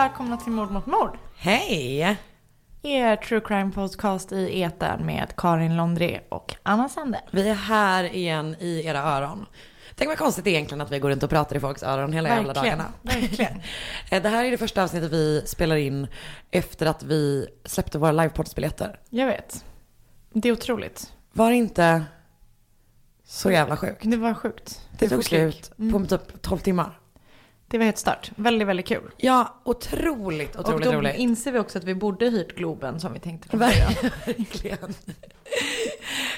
[0.00, 1.18] välkomna till Mord mot mord.
[1.36, 2.16] Hej!
[2.82, 7.20] Er true crime podcast i etern med Karin Londré och Anna Sander.
[7.30, 9.46] Vi är här igen i era öron.
[9.94, 12.52] Tänk vad konstigt egentligen att vi går runt och pratar i folks öron hela jävla
[12.52, 12.92] Verkligen, dagarna.
[13.02, 13.52] verkligen.
[14.10, 16.06] Eh, Det här är det första avsnittet vi spelar in
[16.50, 19.00] efter att vi släppte våra livepoddsbiljetter.
[19.10, 19.64] Jag vet.
[20.32, 21.12] Det är otroligt.
[21.32, 22.04] Var det inte
[23.24, 24.02] så jävla sjukt?
[24.02, 24.88] Det var sjukt.
[24.98, 26.99] Det tog var slut på typ 12 timmar.
[27.70, 28.30] Det var helt stört.
[28.36, 29.10] Väldigt, väldigt kul.
[29.16, 31.16] Ja, otroligt, otroligt och då roligt.
[31.16, 33.60] inser vi också att vi borde hyrt Globen som vi tänkte från.
[33.60, 34.78] Verkligen.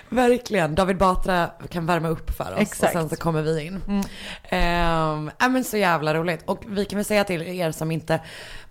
[0.08, 0.74] Verkligen.
[0.74, 2.94] David Batra kan värma upp för oss Exakt.
[2.94, 3.80] och sen så kommer vi in.
[3.88, 4.04] Mm.
[4.42, 6.42] Ehm, ja men så jävla roligt.
[6.44, 8.20] Och vi kan väl säga till er som inte,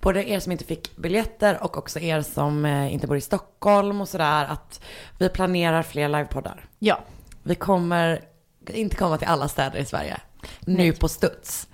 [0.02, 4.02] både er som inte fick biljetter och också er som eh, inte bor i Stockholm
[4.02, 4.82] och sådär, att
[5.18, 6.66] vi planerar fler livepoddar.
[6.80, 7.00] Ja,
[7.44, 8.22] Vi kommer
[8.68, 10.18] inte komma till alla städer i Sverige
[10.60, 10.92] nu Nej.
[10.92, 11.68] på studs.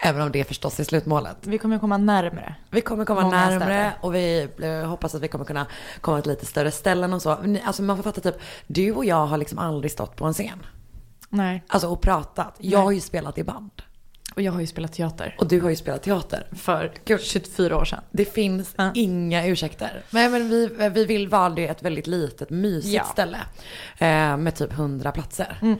[0.00, 1.36] Även om det förstås är slutmålet.
[1.40, 2.54] vi kommer komma närmre.
[2.70, 3.92] Vi kommer komma Många närmre städer.
[4.00, 5.66] och vi eh, hoppas att vi kommer kunna
[6.00, 7.38] komma till lite större ställen och så.
[7.64, 10.66] Alltså man får fatta typ, du och jag har liksom aldrig stått på en scen.
[11.28, 11.64] Nej.
[11.68, 12.54] Alltså och pratat.
[12.58, 12.84] Jag Nej.
[12.84, 13.70] har ju spelat i band.
[14.34, 15.36] Och jag har ju spelat teater.
[15.38, 16.46] Och du har ju spelat teater.
[16.52, 17.20] För Gud.
[17.20, 18.00] 24 år sedan.
[18.10, 18.90] Det finns Ja.
[18.94, 20.02] inga ursäkter.
[20.10, 23.04] Nej men vi, vi vill vara det ett väldigt litet mysigt Ja.
[23.04, 23.38] ställe.
[23.98, 25.58] Eh, med typ 100 platser.
[25.62, 25.78] Mm.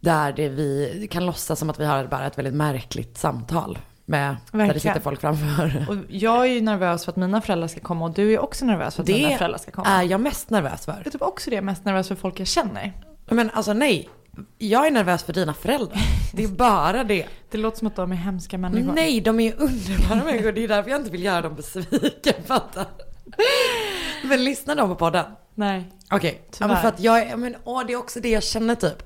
[0.00, 3.78] Där det vi kan låtsas som att vi har bara ett väldigt märkligt samtal.
[4.04, 5.86] Med, där det sitter folk framför.
[5.88, 8.64] Och jag är ju nervös för att mina föräldrar ska komma och du är också
[8.64, 9.88] nervös för att mina Det föräldrar ska komma.
[9.88, 10.92] är jag mest nervös för.
[10.92, 12.92] Jag är typ också det mest nervös för folk jag känner.
[13.26, 14.08] Men alltså nej,
[14.58, 16.00] jag är nervös för dina föräldrar.
[16.32, 17.26] Det är bara det.
[17.50, 18.92] Det låter som att de är hemska människor.
[18.92, 20.52] Nej, de är underbara människor.
[20.52, 22.86] Det är därför jag inte vill göra dem besviken, fattar
[24.24, 25.24] Men lyssnar de på podden?
[25.54, 25.92] Nej.
[26.10, 26.68] Okej, ja, Tyvärr.
[26.68, 29.02] men för att jag är, men åh, det är också det jag känner typ.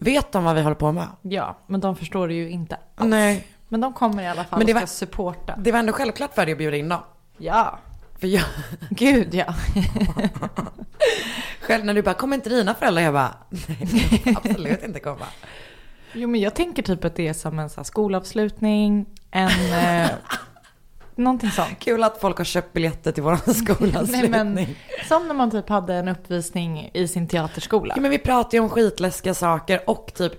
[0.00, 1.06] Vet de vad vi håller på med?
[1.22, 3.10] Ja, men de förstår det ju inte alls.
[3.10, 3.46] Nej.
[3.68, 5.54] Men de kommer i alla fall Men det och ska var- supporta.
[5.58, 7.00] Det var ändå självklart för dig att bjuda in dem.
[7.38, 7.78] Ja.
[8.18, 8.42] För jag,
[8.90, 9.54] Gud ja.
[11.60, 13.02] själv när du bara, kommer inte dina föräldrar?
[13.02, 13.34] Jag bara,
[13.68, 15.26] nej, absolut inte komma.
[16.12, 19.50] Jo men jag tänker typ att det är som en så skolavslutning, en...
[21.16, 21.78] någonting sånt.
[21.78, 24.30] Kul att folk har köpt biljetter till våran skolavslutning.
[24.30, 24.66] Nej, men-
[25.08, 27.94] Som när man typ hade en uppvisning i sin teaterskola.
[27.96, 30.32] Ja, men vi pratar ju om skitläskiga saker och typ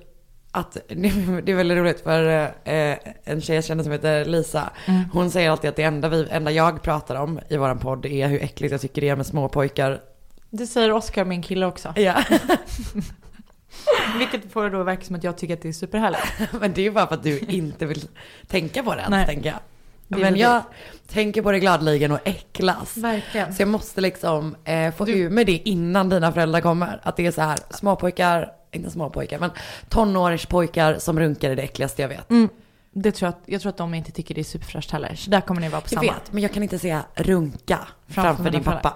[0.51, 4.69] att det är väldigt roligt för eh, en tjej jag känner som heter Lisa.
[4.85, 5.03] Mm.
[5.13, 8.27] Hon säger alltid att det enda, vi, enda jag pratar om i våran podd är
[8.27, 10.01] hur äckligt jag tycker det är med småpojkar.
[10.49, 11.93] Det säger Oskar, min kille också.
[11.95, 12.15] Ja,
[14.17, 16.51] Vilket får det då verka som att jag tycker att det är superhärligt.
[16.59, 18.07] men det är ju bara för att du inte vill
[18.47, 19.59] tänka på det ens, tänker jag.
[20.07, 20.61] Men jag
[21.07, 22.97] tänker på det gladeligen och äcklas.
[22.97, 23.53] Verkligen.
[23.53, 26.99] Så jag måste liksom eh, få Du- ur med det innan dina föräldrar kommer.
[27.03, 29.51] Att det är så här, småpojkar, inte småpojkar, men
[29.89, 32.29] tonårspojkar som runkar är det äckligaste jag vet.
[32.29, 32.49] Mm.
[32.93, 35.15] Det tror jag, jag tror att de inte tycker det är superfräscht heller.
[35.15, 36.13] Så där kommer ni vara på Jag samma.
[36.13, 38.93] vet, men jag kan inte säga runka framför, mina din pappa.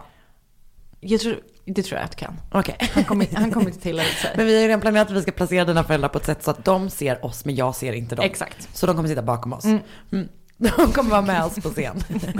[0.99, 2.33] Jag tror, det tror jag att du kan.
[2.51, 2.75] Okej.
[2.93, 4.03] Han kommer, han kommer inte till det.
[4.35, 6.43] Men vi har ju redan planerat att vi ska placera dina föräldrar på ett sätt
[6.43, 8.25] så att de ser oss men jag ser inte dem.
[8.25, 8.69] Exakt.
[8.77, 9.65] Så de kommer sitta bakom oss.
[9.65, 9.79] Mm.
[10.11, 10.29] Mm.
[10.77, 12.03] De kommer vara med oss på scen.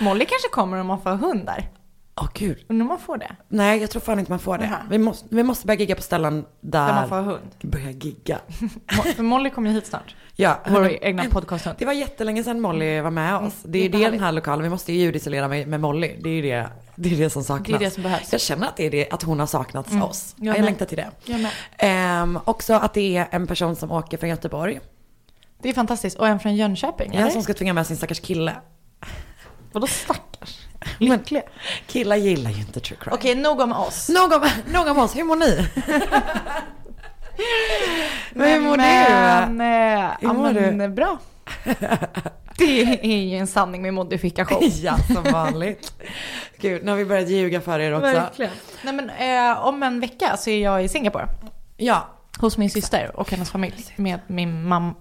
[0.00, 1.68] Molly kanske kommer om man får hund där.
[2.20, 2.64] Åh gud.
[2.68, 3.36] Undrar om man får det?
[3.48, 4.72] Nej, jag tror fan inte man får det.
[4.90, 6.86] Vi måste, vi måste börja gigga på ställen där...
[6.86, 7.50] Där man får hund.
[7.62, 8.38] Börja gigga.
[9.16, 10.16] För Molly kommer ju hit snart.
[10.36, 11.76] Ja, Vår hörni, egna podcasthund.
[11.78, 13.54] det var jättelänge sedan Molly var med oss.
[13.64, 16.16] Det är ju det det den här lokalen, vi måste ju ljudisolera med, med Molly.
[16.22, 17.66] Det är ju det, det, är det som saknas.
[17.78, 18.32] Det är det som behövs.
[18.32, 20.02] Jag känner att det är det, att hon har saknats Mm.
[20.02, 20.34] oss.
[20.38, 21.10] Jag Jag, längtar till det.
[21.24, 21.50] Jag med.
[21.78, 24.80] Ehm, också att det är en person som åker från Göteborg.
[25.62, 26.18] Det är fantastiskt.
[26.18, 27.30] Och en från Jönköping, Ja, eller?
[27.30, 28.56] som ska tvinga med sin stackars kille.
[29.72, 30.58] Vadå stackars?
[30.98, 31.42] Lyckliga.
[31.86, 33.14] Killar gillar ju inte true crime.
[33.16, 34.08] Okej, nog om oss.
[34.08, 35.68] Nog om, nog om oss, hur mår ni?
[38.32, 39.64] Men hur mår men, du?
[39.64, 41.18] eh, ja, mår men bra.
[42.58, 44.70] Det är ju en sanning med modifikation.
[44.82, 45.92] ja, som vanligt.
[46.60, 48.06] Gud, nu har vi börjat ljuga för er också.
[48.06, 48.52] Verkligen.
[48.82, 51.28] Nej men eh, om en vecka så är jag i Singapore.
[51.76, 52.08] Ja,
[52.40, 53.84] Hos min syster och hennes familj.
[53.96, 54.94] Med min mamma.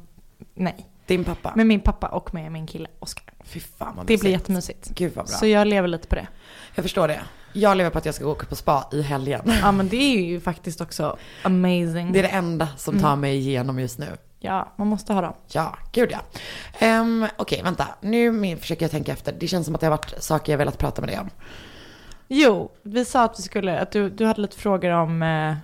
[0.58, 0.90] Nej.
[1.06, 1.54] din pappa.
[1.56, 3.34] Med min pappa och med min kille Oskar.
[3.44, 4.32] Fy fan vad Det blir mysigt.
[4.32, 4.90] jättemysigt.
[4.90, 5.36] Gud vad bra.
[5.36, 6.28] Så jag lever lite på det.
[6.76, 7.22] Jag förstår det.
[7.54, 9.42] Jag lever på att jag ska åka på spa i helgen.
[9.62, 12.12] Ja men det är ju faktiskt också amazing.
[12.14, 13.04] Det är det enda som Mm.
[13.04, 14.08] tar mig igenom just nu.
[14.40, 15.34] Ja, man måste ha dem.
[15.48, 16.20] Ja, gud ja.
[17.02, 17.88] Um, Okej, vänta.
[18.02, 19.36] Nu min- försöker jag tänka efter.
[19.40, 21.30] Det känns som att det har varit saker jag velat prata med dig om.
[22.28, 25.56] Jo, vi sa att vi skulle, att du, du hade lite frågor om, eh,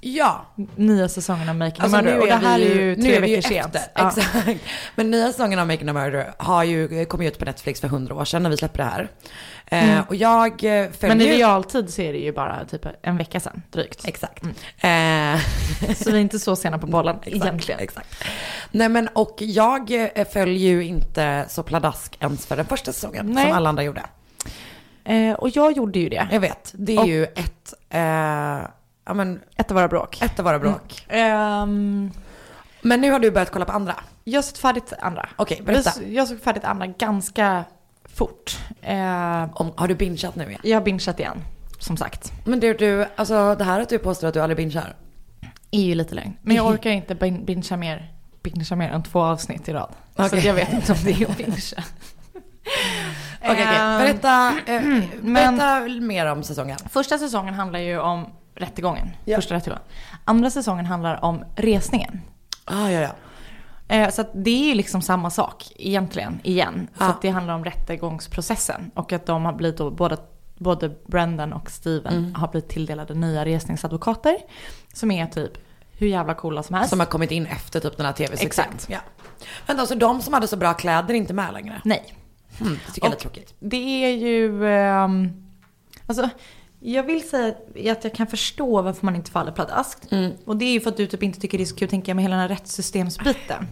[0.00, 0.46] Ja.
[0.76, 2.14] nya säsongen av Making Alltså, a Murder.
[2.16, 3.76] nu Och det här är ju tre är veckor sent.
[3.94, 4.08] Ja.
[4.08, 4.60] Exakt.
[4.94, 7.88] Men nya säsongen av Making a Murder har ju, kom ju ut på Netflix för
[7.88, 9.08] hundra år sedan när vi släppte det här.
[9.66, 13.16] Eh, och jag eh, följer Men i realtid så är det ju bara typ en
[13.16, 14.04] vecka sedan drygt.
[14.08, 14.42] Exakt.
[14.44, 15.40] Eh,
[15.96, 17.80] Så vi är inte så sena på bollen Exakt, egentligen.
[17.80, 18.14] Exakt.
[18.70, 19.88] Nej men och jag
[20.32, 23.44] följer ju inte så pladask ens för den första säsongen Nej.
[23.44, 24.02] som alla andra gjorde.
[25.04, 26.28] Eh, och jag gjorde ju det.
[26.32, 27.74] Jag vet, det är Och- ju ett,
[29.10, 30.22] ja men Ett av våra bråk.
[30.22, 31.04] ett av våra bråk.
[31.08, 32.10] Ehm,
[32.82, 33.94] Men nu har du börjat kolla på andra.
[34.24, 35.28] jag har sett färdigt andra.
[35.36, 36.02] Okej, berätta.
[36.02, 37.64] Jag såg färdigt andra ganska
[38.04, 38.58] fort.
[38.82, 40.60] Eh, Om, har du bingeat nu igen?
[40.64, 41.38] jag har bingeat igen,
[41.78, 42.32] som sagt.
[42.44, 44.94] Men du, du, alltså det här att du påstår att du aldrig bingear.
[45.70, 46.36] är ju lite lögn.
[46.42, 48.12] Men jag orkar inte bin- bingea mer,
[48.42, 49.92] bingea mer än två avsnitt i rad.
[50.16, 50.38] Så Okej.
[50.38, 51.84] att jag vet inte om det är att bingea.
[53.42, 53.64] Okej, okej.
[53.78, 54.82] Ehm, Berätta, eh,
[55.22, 56.78] men- berätta mer om säsongen.
[56.90, 58.26] Första säsongen handlar ju om
[58.60, 59.10] rättegången.
[59.24, 59.36] Ja.
[59.36, 59.82] Första rättegången.
[60.24, 62.20] Andra säsongen handlar om resningen.
[62.64, 63.10] Ah, ja, ja.
[63.96, 66.88] Eh, Så det är ju liksom samma sak egentligen, igen.
[66.98, 67.06] Ja.
[67.06, 68.90] att det handlar om rättegångsprocessen.
[68.94, 70.16] Och att de har blivit då, både,
[70.58, 72.34] både Brendan och Steven Mm.
[72.34, 74.36] har blivit tilldelade nya resningsadvokater.
[74.94, 75.52] Som är typ
[75.92, 76.90] hur jävla coola som helst.
[76.90, 78.46] Som har kommit in efter typ den här tv-succén.
[78.46, 78.86] Exakt.
[78.90, 78.98] Ja.
[79.66, 81.80] Vänta, så de som hade så bra kläder är inte med längre?
[81.84, 82.14] Nej.
[82.58, 83.54] Hmm, det tycker jag är lite tråkigt.
[83.60, 84.68] Det är ju...
[84.68, 85.32] ehm,
[86.06, 86.28] alltså,
[86.80, 87.54] jag vill säga
[87.92, 90.12] att jag kan förstå varför man inte faller pladaskt.
[90.12, 90.32] Mm.
[90.44, 92.10] Och det är ju för att du typ inte tycker det är så kul, tänker
[92.10, 93.66] jag, med hela den här rättssystemsbiten.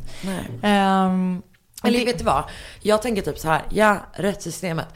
[0.62, 1.43] Um,
[1.84, 2.44] Eller vet du vad?
[2.82, 4.87] Jag tänker typ så här, ja, rättssystemet.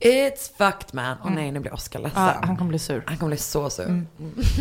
[0.00, 1.16] It's fucked man.
[1.24, 2.22] Åh nej, nu blir Oscar ledsen.
[2.22, 3.04] ja, han kommer bli sur.
[3.06, 4.04] Han kommer bli så sur.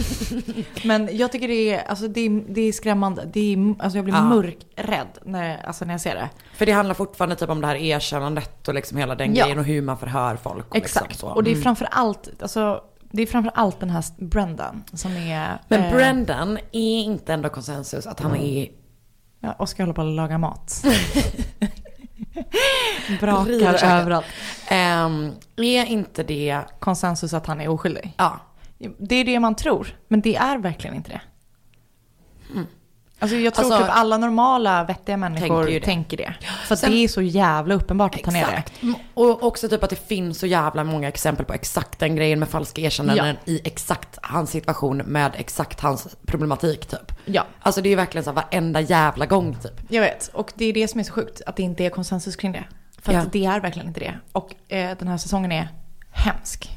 [0.88, 3.30] Men jag tycker det är, alltså det är, det är skrämmande.
[3.34, 4.24] Det är, alltså jag blir Ja.
[4.24, 6.30] mörkrädd när, alltså när jag ser det.
[6.56, 9.44] För det handlar fortfarande typ om det här erkännandet och liksom hela den Ja.
[9.46, 10.70] grejen och hur man förhör folk.
[10.70, 11.08] Och Exakt.
[11.10, 11.36] Liksom så.
[11.36, 11.64] Och det är Mm.
[11.64, 12.82] framför allt, alltså,
[13.12, 15.60] det är framför allt den här Brendan som är...
[15.68, 18.70] Men eh, Brendan är inte ändå konsensus att han är
[19.44, 20.84] Ja, Oskar håller på att laga mat.
[23.20, 24.26] Brakar överallt.
[24.70, 28.14] Ehm, är inte det, Konsensus att han är oskyldig.
[28.18, 28.40] ja.
[28.98, 31.22] Det är det man tror, men det är verkligen inte det.
[33.22, 36.34] Alltså jag tror Alltså, typ alla normala vettiga människor tänker tänker, ju det.
[36.40, 36.46] det.
[36.68, 38.94] För Sen- det är så jävla uppenbart att han är det.
[39.14, 42.50] Och också typ att det finns så jävla många exempel på exakt den grejen med
[42.50, 47.12] falska erkännanden i exakt hans situation med exakt hans problematik typ.
[47.26, 49.82] Ja, Alltså det är ju verkligen så här varenda jävla gång typ.
[49.90, 50.28] jag vet.
[50.34, 52.64] Och det är det som är så sjukt, att det inte är konsensus kring det.
[53.02, 53.30] För att Ja.
[53.32, 54.14] det är verkligen inte det.
[54.32, 55.68] Och eh, den här säsongen är
[56.12, 56.70] hemsk.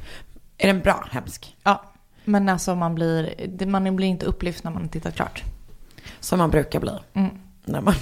[0.58, 1.08] Är den bra?
[1.10, 1.56] Hemsk.
[1.62, 1.82] Ja,
[2.24, 5.42] men alltså man blir, det- man blir inte upplyft när man tittat klart.
[6.20, 6.92] Som man brukar bli.
[7.14, 7.30] Mm.
[7.64, 7.94] När man...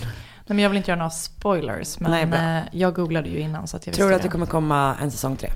[0.46, 3.68] Nej, men jag vill inte göra några spoilers, men Nej, eh, jag googlade ju innan
[3.68, 5.50] så att jag Tror du att det kommer komma en säsong tre?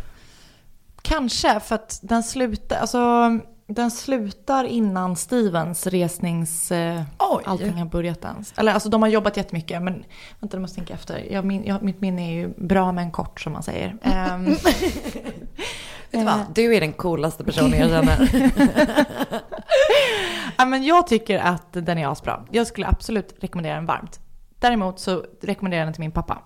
[1.02, 3.30] Kanske, för att den slutar, alltså
[3.66, 6.72] den slutar innan Stevens resnings...
[6.72, 7.42] Eh, Oj.
[7.46, 8.54] allting har börjat ens.
[8.56, 10.04] Eller alltså de har jobbat jättemycket, men
[10.40, 11.32] vänta, jag måste tänka efter.
[11.32, 13.96] Jag, min, jag, mitt minne är ju bra men kort som man säger.
[16.10, 16.40] Vet du vad?
[16.54, 18.28] Du är den coolaste personen jag känner.
[20.58, 22.44] ja, men jag tycker att den är asbra.
[22.50, 24.20] Jag skulle absolut rekommendera den varmt.
[24.58, 26.38] Däremot så rekommenderar jag den till min pappa.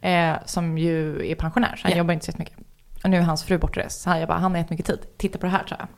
[0.00, 1.98] Eh, som ju är pensionär, så han Ja.
[1.98, 2.56] jobbar inte så mycket.
[3.04, 4.98] Och nu är hans fru bortrest, så han, jag bara, han har jättemycket tid.
[5.16, 5.88] Titta på det här, tror jag.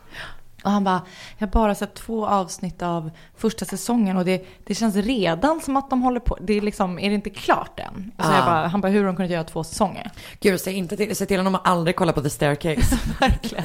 [0.64, 1.02] Och han bara,
[1.38, 5.76] jag har bara sett två avsnitt av första säsongen och det, det känns redan som
[5.76, 6.38] att de håller på.
[6.40, 8.12] Det är liksom, är det inte klart än?
[8.18, 8.36] Så Ah.
[8.36, 10.10] jag bara, han bara, hur har de kunnat göra två säsonger?
[10.40, 12.98] Gud, säg inte till, säg till honom att aldrig kolla på The Staircase.
[13.20, 13.64] Verkligen.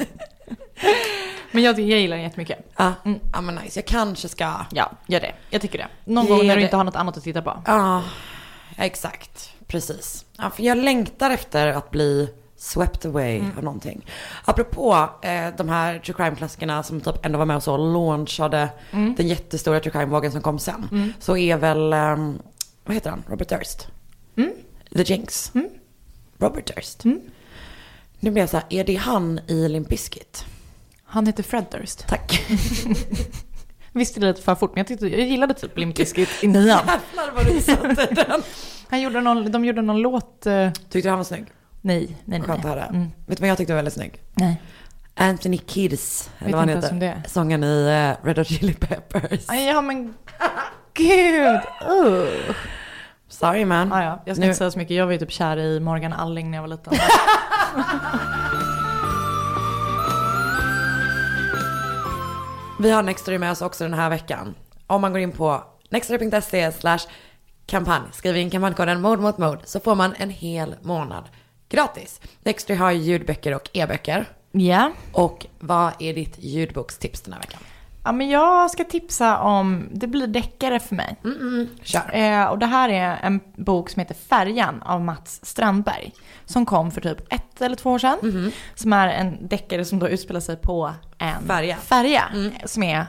[1.52, 2.72] Men jag, jag gillar den jättemycket.
[2.76, 3.20] Ja, Mm.
[3.32, 3.78] ja men nice.
[3.78, 4.52] Jag kanske ska...
[4.70, 5.32] Ja, gör det.
[5.50, 5.88] Jag tycker det.
[6.12, 6.64] Någon Ge gång när du det.
[6.64, 7.62] inte har något annat att titta på.
[7.66, 8.02] Ja,
[8.76, 9.50] exakt.
[9.66, 10.24] Precis.
[10.38, 12.28] Ja, för jag längtar efter att bli
[12.64, 14.06] swept away av någonting.
[14.44, 18.68] Apropå eh, de här true crime-klassikerna som typ ändå var med och så launchade
[19.16, 21.12] den jättestora true crime-vågen som kom sen.
[21.20, 22.38] Så är väl, ehm,
[22.84, 23.22] vad heter han?
[23.28, 23.88] Robert Durst?
[24.96, 25.52] The Jinx?
[26.38, 27.04] Robert Durst?
[28.20, 30.44] Nu blir jag så här, är det han i Limp Bizkit?
[31.04, 32.08] Han heter Fred Durst.
[32.08, 32.46] Tack.
[33.92, 36.64] Visste det lite för fort, men jag, tyckte, jag gillade typ Limp Bizkit i nian.
[36.66, 38.42] Jävlar vad du satte den.
[38.88, 40.46] Han gjorde någon, de gjorde någon låt...
[40.46, 41.44] eh, Tyckte du han var snygg?
[41.84, 42.40] Nej, nej, nej.
[42.42, 42.86] Skönt att höra.
[42.86, 44.22] Mm, Vet du vad jag tyckte var väldigt snygg?
[44.34, 44.60] nej.
[45.16, 47.22] Anthony Kiedis, eller vad han heter.
[47.26, 49.46] Sången i uh, Red Hot Chili Peppers.
[49.48, 50.14] Ja, men
[50.94, 51.60] gud.
[51.90, 52.54] Uh.
[53.28, 53.92] Sorry man.
[53.92, 54.96] Ah, ja, jag ska Nu- inte säga så mycket.
[54.96, 56.92] Jag var ju typ kär i Morgan Alling när jag var liten.
[62.78, 64.54] Vi har Nextory med oss också den här veckan.
[64.86, 66.98] Om man går in på nextory.se slash
[67.66, 71.24] kampanj, skriver in kampanjkoden mord mot mord så får man en hel månad
[71.74, 72.20] gratis.
[72.42, 74.28] Nextory har ju ljudböcker och e-böcker.
[74.52, 74.92] Ja.
[75.12, 77.60] Och vad är ditt ljudbokstips den här veckan?
[78.04, 81.16] Ja, men jag ska tipsa om, det blir deckare för mig.
[81.82, 82.14] Kör.
[82.14, 86.12] Eh, och det här är en bok som heter Färjan av Mats Strandberg.
[86.44, 88.18] Som kom för typ ett eller två år sedan.
[88.22, 88.50] Mhm.
[88.74, 91.76] Som är en deckare som då utspelar sig på en Färja.
[91.76, 92.24] färja.
[92.64, 93.06] Som är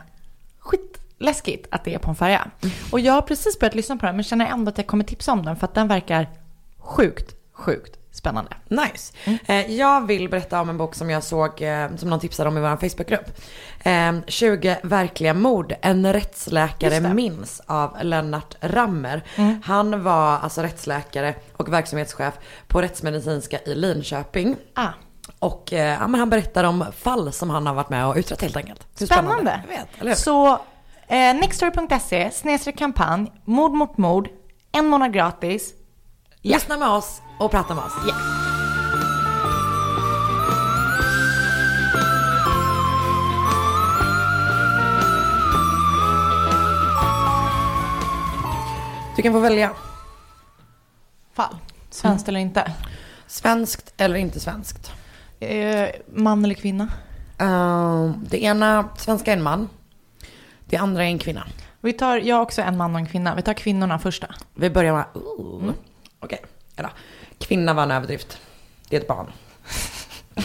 [0.59, 2.47] skitläskigt att det är på en färja.
[2.91, 5.31] Och jag har precis börjat lyssna på den men känner ändå att jag kommer tipsa
[5.31, 6.29] om den för att den verkar
[6.77, 8.51] sjukt, sjukt spännande.
[8.67, 9.13] Nice.
[9.45, 12.57] Eh, jag vill berätta om en bok som jag såg, eh, som någon tipsade om
[12.57, 13.39] i vår Facebookgrupp.
[13.83, 19.23] Eh, 20 verkliga mord, en rättsläkare minns av Lennart Rammer.
[19.63, 22.33] Han var alltså rättsläkare och verksamhetschef
[22.67, 24.55] på rättsmedicinska i Linköping.
[24.73, 24.87] Ah,
[25.39, 28.41] Och eh, ja, men han berättar om fall som han har varit med och utrett
[28.41, 28.87] helt enkelt.
[28.95, 29.61] Spännande.
[29.97, 30.17] Jag vet?
[30.17, 30.47] Så
[31.07, 34.29] eh, nextory.se, snedstreck kampanj, mord mot mord,
[34.71, 35.73] en månad gratis.
[36.47, 37.93] Lyssna med oss och prata med oss.
[38.07, 38.15] Ja.
[49.15, 49.71] Du kan få välja.
[51.33, 51.57] Fall.
[51.89, 52.71] Svenskt eller inte.
[53.27, 54.91] Svenskt eller inte svenskt.
[55.39, 56.87] Eh, man eller kvinna?
[57.37, 59.69] Eh, det ena, svenska är en man.
[60.65, 61.47] Det andra är en kvinna.
[61.81, 63.35] Vi tar, jag har också en man och en kvinna.
[63.35, 64.27] Vi tar kvinnorna första.
[64.55, 65.73] Vi börjar med, ooh.
[66.25, 66.41] Okej,
[66.75, 66.91] eller
[67.39, 68.39] Kvinna var en överdrift.
[68.89, 69.31] Det är ett barn.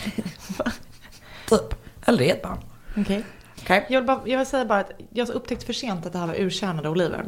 [1.48, 1.74] typ.
[2.04, 2.58] Eller det är ett barn.
[2.96, 3.24] Okej.
[3.62, 3.86] Okej.
[3.88, 6.26] Jag, vill bara, jag vill säga bara att jag upptäckte för sent att det här
[6.26, 7.24] var urkärnade oliver.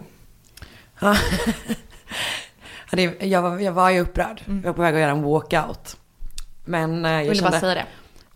[1.00, 1.16] Ja.
[3.20, 4.42] Jag, var, jag var ju upprörd.
[4.46, 5.96] Jag var på väg att göra en walkout.
[6.64, 7.86] Men eh, jag ville kände, bara säga det.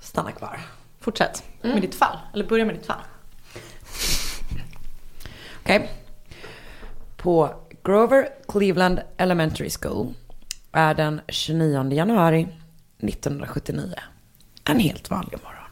[0.00, 0.60] stanna kvar.
[1.00, 2.18] Fortsätt med ditt fall.
[2.34, 3.00] Eller börja med ditt fall.
[5.62, 5.90] Okej.
[7.16, 7.54] På
[7.86, 10.14] Grover Cleveland Elementary School
[10.72, 12.48] är den 29 januari
[12.98, 13.94] 1979
[14.64, 15.70] en helt vanlig morgon.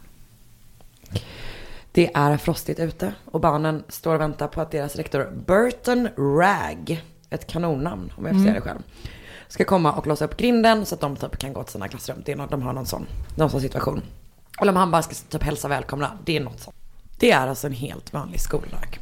[1.92, 7.04] Det är frostigt ute och barnen står och väntar på att deras rektor Burton Ragg,
[7.30, 8.82] ett kanonnamn om jag får säga det själv,
[9.48, 12.22] ska komma och låsa upp grinden så att de typ kan gå till sina klassrum.
[12.24, 13.06] Det är något, de har någon sån,
[13.36, 14.02] någon sån situation.
[14.60, 16.76] Eller om han bara ska typ hälsa välkomna, det är något sånt.
[17.18, 18.98] Det är alltså en helt vanlig skoldag.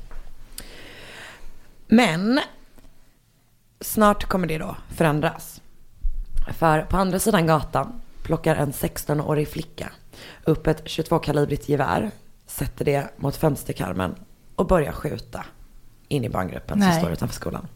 [1.87, 2.41] Men
[3.83, 5.61] snart kommer det då förändras.
[6.59, 9.93] För på andra sidan gatan plockar en 16-årig flicka
[10.45, 12.11] upp ett 22-kalibrigt gevär,
[12.47, 14.15] sätter det mot fönsterkarmen
[14.57, 15.45] och börjar skjuta
[16.09, 16.99] in i barngruppen som Nej.
[17.01, 17.69] står utanför skolan.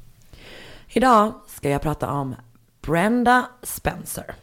[0.88, 2.34] Idag ska jag prata om
[2.80, 4.34] Brenda Spencer.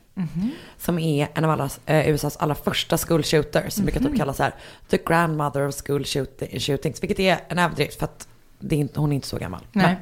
[0.77, 3.73] Som är en av alla, eh, USAs allra första school shooters.
[3.73, 4.53] Som brukar typ kallas så här
[4.89, 7.03] the grandmother of school shoot- shootings.
[7.03, 8.27] Vilket är en överdrift för att
[8.69, 9.61] är inte, hon är inte så gammal.
[9.71, 9.95] Nej.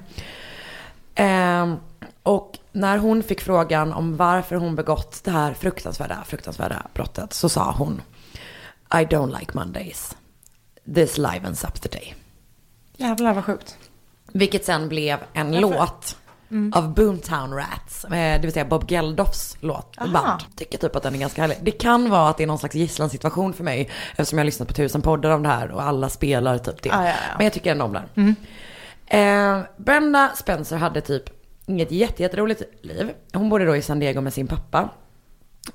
[1.22, 1.76] Ehm,
[2.24, 7.50] och när hon fick frågan om varför hon begått det här fruktansvärda, fruktansvärda brottet så
[7.50, 8.02] sa hon
[8.94, 10.16] I don't like Mondays.
[10.96, 12.16] This livens up the day.
[12.98, 13.78] Jävlar vad sjukt.
[14.34, 16.18] Vilket sen blev en låt
[16.74, 18.06] av Boomtown Rats.
[18.06, 19.96] eh, Det vill säga Bob Geldofs låt.
[19.98, 20.12] Aha.
[20.12, 20.42] Band.
[20.56, 21.58] Tycker typ att den är ganska härlig.
[21.62, 23.90] Det kan vara att det är någon slags gisslansituation för mig.
[24.12, 26.90] Eftersom jag har lyssnat på tusen poddar om det här och alla spelar typ det.
[26.90, 27.36] Ja, ja, ja.
[27.38, 28.36] Men jag tycker ändå om den.
[29.12, 31.24] Eh, Brenda Spencer hade typ
[31.66, 33.12] inget jätte- jätteroligt liv.
[33.34, 34.90] Hon bodde då i San Diego med sin pappa.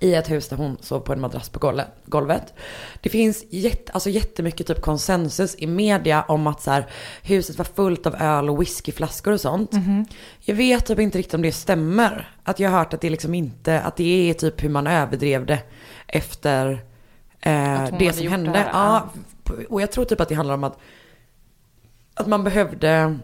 [0.01, 2.55] I ett hus där hon sov på en madrass på golvet.
[3.01, 6.87] Det finns jätte, alltså jättemycket typ konsensus i media om att så här,
[7.23, 9.71] huset var fullt av öl och whiskyflaskor och sånt.
[10.41, 12.31] Jag vet typ inte riktigt om det stämmer.
[12.45, 15.47] Att jag har hört att det liksom inte, att det är typ hur man överdrev
[15.47, 15.59] det
[16.07, 16.71] efter
[17.41, 18.51] eh, det som hände.
[18.51, 19.09] det ja,
[19.69, 20.79] och jag tror typ att det handlar om att
[22.17, 23.19] att man behövde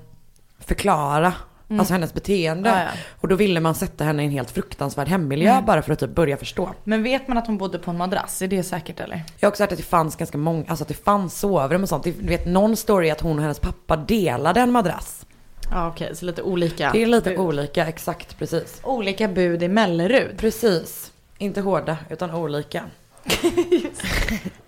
[0.58, 1.34] förklara
[1.78, 2.70] alltså hennes beteende.
[2.70, 2.90] Ja, ja.
[3.20, 6.14] Och då ville man sätta henne i en helt fruktansvärd hemmiljö bara för att typ
[6.14, 6.70] börja förstå.
[6.84, 8.42] Men vet man att hon bodde på en madrass?
[8.42, 9.22] Är det säkert eller?
[9.38, 11.88] Jag har också hört att det fanns ganska många, alltså att det fanns sovrum och
[11.88, 12.04] sånt.
[12.04, 15.26] Du vet någon story att hon och hennes pappa delade en madrass.
[15.70, 16.90] Ja okej, så lite olika.
[16.92, 17.38] Det är lite bud.
[17.38, 18.80] olika, exakt precis.
[18.82, 20.38] olika bud i Mellerud.
[20.38, 21.12] Precis.
[21.38, 22.84] Inte hårda, utan olika.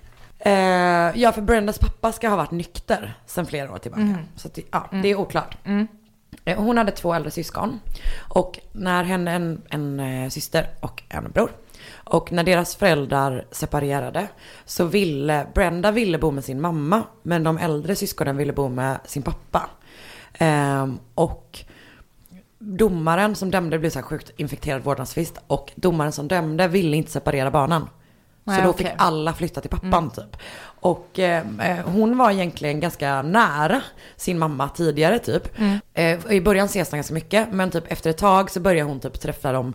[0.47, 0.53] Eh,
[1.21, 4.03] ja, för Brendas pappa ska ha varit nykter sedan flera år tillbaka.
[4.37, 5.57] Så att ja, det är oklart.
[6.45, 7.81] Eh, Hon hade två äldre syskon.
[8.29, 11.51] Och när henne en, en eh, syster och en bror.
[11.95, 14.29] Och när deras föräldrar separerade
[14.65, 17.03] så ville Brenda ville bo med sin mamma.
[17.23, 19.71] Men de äldre syskonen ville bo med sin pappa.
[20.39, 21.59] Ehm, och
[22.59, 25.39] domaren som dömde blev så här sjukt infekterad vårdnadstvist.
[25.47, 27.87] Och domaren som dömde ville inte separera barnen.
[28.45, 28.87] Nej, så då okej.
[28.87, 30.37] fick alla flytta till pappan typ.
[30.65, 33.83] Och eh, eh, hon var egentligen ganska nära
[34.17, 35.59] sin mamma tidigare typ.
[35.95, 39.01] Eh, I början ses de ganska mycket men typ efter ett tag så börjar hon
[39.01, 39.75] typ träffa dem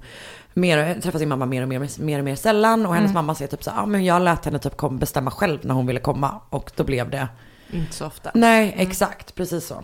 [0.53, 2.85] mer, träffa sin mamma mer och mer, mer och mer sällan.
[2.85, 5.31] Och hennes mamma säger typ så ja ah, men jag lät henne typ kom, bestämma
[5.31, 6.41] själv när hon ville komma.
[6.49, 7.27] Och då blev det
[7.71, 8.31] Inte så ofta.
[8.33, 9.35] Nej, exakt.
[9.35, 9.83] Precis så.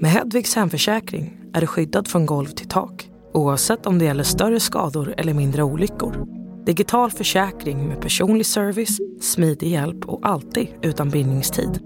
[0.00, 4.60] Med Hedvigs hemförsäkring är du skyddad från golv till tak oavsett om det gäller större
[4.60, 6.26] skador eller mindre olyckor.
[6.68, 11.80] Digital försäkring med personlig service, smidig hjälp och alltid utan bindningstid.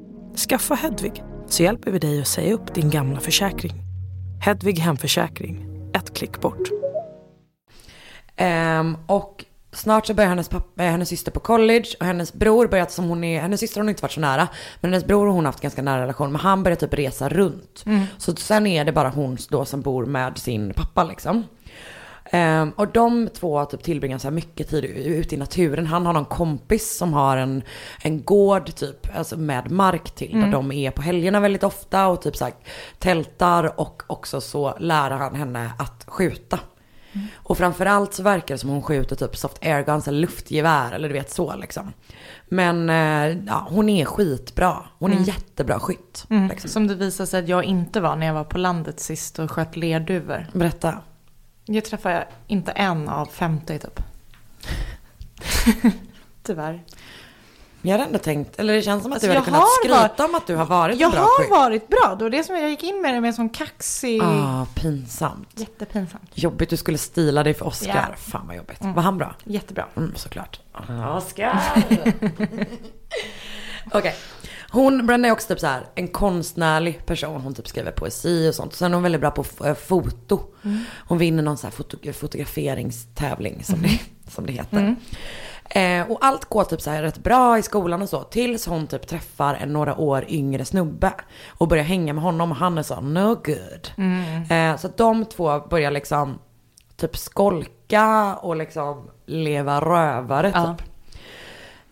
[0.49, 3.73] Skaffa Hedvig så hjälper vi dig att säga upp din gamla försäkring.
[4.41, 6.69] Hedvig hemförsäkring, ett klick bort.
[8.37, 12.67] Ehm, och snart så börjar hennes, pappa, eh, hennes syster på college och hennes bror
[12.67, 14.49] börjar, som hon är, hennes syster har inte varit så nära,
[14.81, 17.29] men hennes bror och hon har haft ganska nära relation, men han börjar typ resa
[17.29, 17.85] runt.
[18.19, 21.45] Så sen är det bara hon då som bor med sin pappa liksom.
[22.35, 25.87] Ehm, och de två typ tillbringar så här mycket tid ute i naturen.
[25.87, 27.62] Han har någon kompis som har en,
[28.03, 30.41] en gård typ, alltså med mark till.
[30.41, 32.55] Där de är på helgerna väldigt ofta och typ så här
[32.99, 36.59] tältar och också så lär han henne att skjuta.
[37.35, 41.09] Och framförallt så verkar det som hon skjuter typ soft air guns eller luftgevär eller
[41.09, 41.93] du vet så liksom.
[42.49, 44.77] Men eh, ja, hon är skitbra.
[44.99, 46.25] Hon är jättebra skytt.
[46.49, 46.71] Liksom.
[46.71, 49.51] Som det visade sig att jag inte var när jag var på landet sist och
[49.51, 50.47] sköt lerduvor.
[50.53, 50.95] Berätta.
[51.64, 54.00] Jag träffade inte en av 50 typ.
[56.42, 56.83] Tyvärr.
[57.85, 59.69] Jag hade ändå tänkt, eller det känns som att Alltså, du hade jag kunnat har
[59.81, 61.50] skryta varit- om att du har varit Jag en bra har skytt.
[61.50, 62.14] varit bra.
[62.19, 64.21] Det var det som jag gick in med det med en sån kaxig...
[64.23, 65.49] Ah, pinsamt.
[65.61, 66.31] Jättepinsamt.
[66.35, 68.07] Jobbigt du skulle stila dig för Oscar.
[68.11, 68.16] Ja.
[68.16, 68.78] Fan vad jobbigt.
[68.81, 69.35] Var han bra?
[69.45, 69.87] Jättebra.
[69.97, 70.61] Mm, såklart.
[71.16, 71.61] Oscar!
[73.92, 74.14] Okej.
[74.73, 77.41] Hon, Brenda är också typ så här en konstnärlig person.
[77.41, 78.75] Hon typ skriver poesi och sånt.
[78.75, 80.41] Sen är hon väldigt bra på eh, foto.
[81.09, 84.00] Hon vinner någon så här foto, fotograferingstävling som, det,
[84.31, 84.97] som det heter.
[85.71, 88.23] Eh, och allt går typ så här rätt bra i skolan och så.
[88.23, 91.12] Tills hon typ träffar en några år yngre snubbe.
[91.49, 93.91] Och börjar hänga med honom och han är så no good.
[94.50, 96.38] Eh, så de två börjar liksom
[96.97, 100.75] typ skolka och liksom leva rövare Ja.
[100.79, 100.88] typ.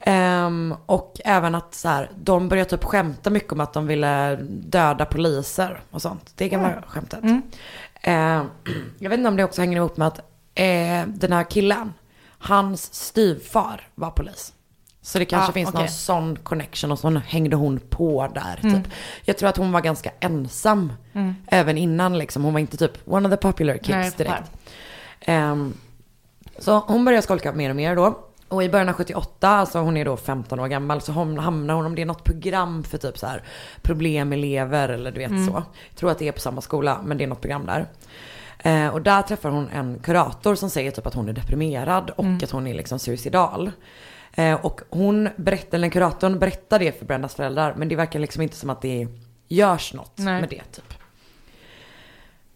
[0.00, 4.36] Ehm, och även att så här, de börjar typ skämta mycket om att de ville
[4.50, 6.32] döda poliser och sånt.
[6.36, 7.20] Det gamla skämtet.
[8.02, 8.46] Ehm,
[8.98, 10.18] jag vet inte om det också hänger ihop med att
[10.54, 11.92] eh, den här killen,
[12.38, 14.52] hans styvfar var polis.
[15.02, 15.80] Så det kanske Ah, finns okej.
[15.80, 18.92] någon sån connection och så hängde hon på där typ.
[19.24, 20.92] Jag tror att hon var ganska ensam
[21.46, 22.44] även innan liksom.
[22.44, 24.50] Hon var inte typ one of the popular kids Nej, direkt.
[25.20, 25.74] Ehm,
[26.58, 28.18] så hon börjar skolka mer och mer då.
[28.50, 31.86] Och i början av 78, alltså hon är då 15 år gammal, så hamnar hon,
[31.86, 33.42] om det är något program för typ så här
[33.82, 35.62] problemelever eller du vet så.
[35.88, 37.86] Jag tror att det är på samma skola, men det är något program där.
[38.58, 42.42] Eh, och där träffar hon en kurator som säger typ att hon är deprimerad och
[42.42, 43.70] att hon är liksom suicidal.
[44.32, 48.42] Eh, och hon berättar, eller kuratorn berättar det för Brendas föräldrar, men det verkar liksom
[48.42, 49.08] inte som att det
[49.48, 50.40] görs något Nej.
[50.40, 50.94] med det typ.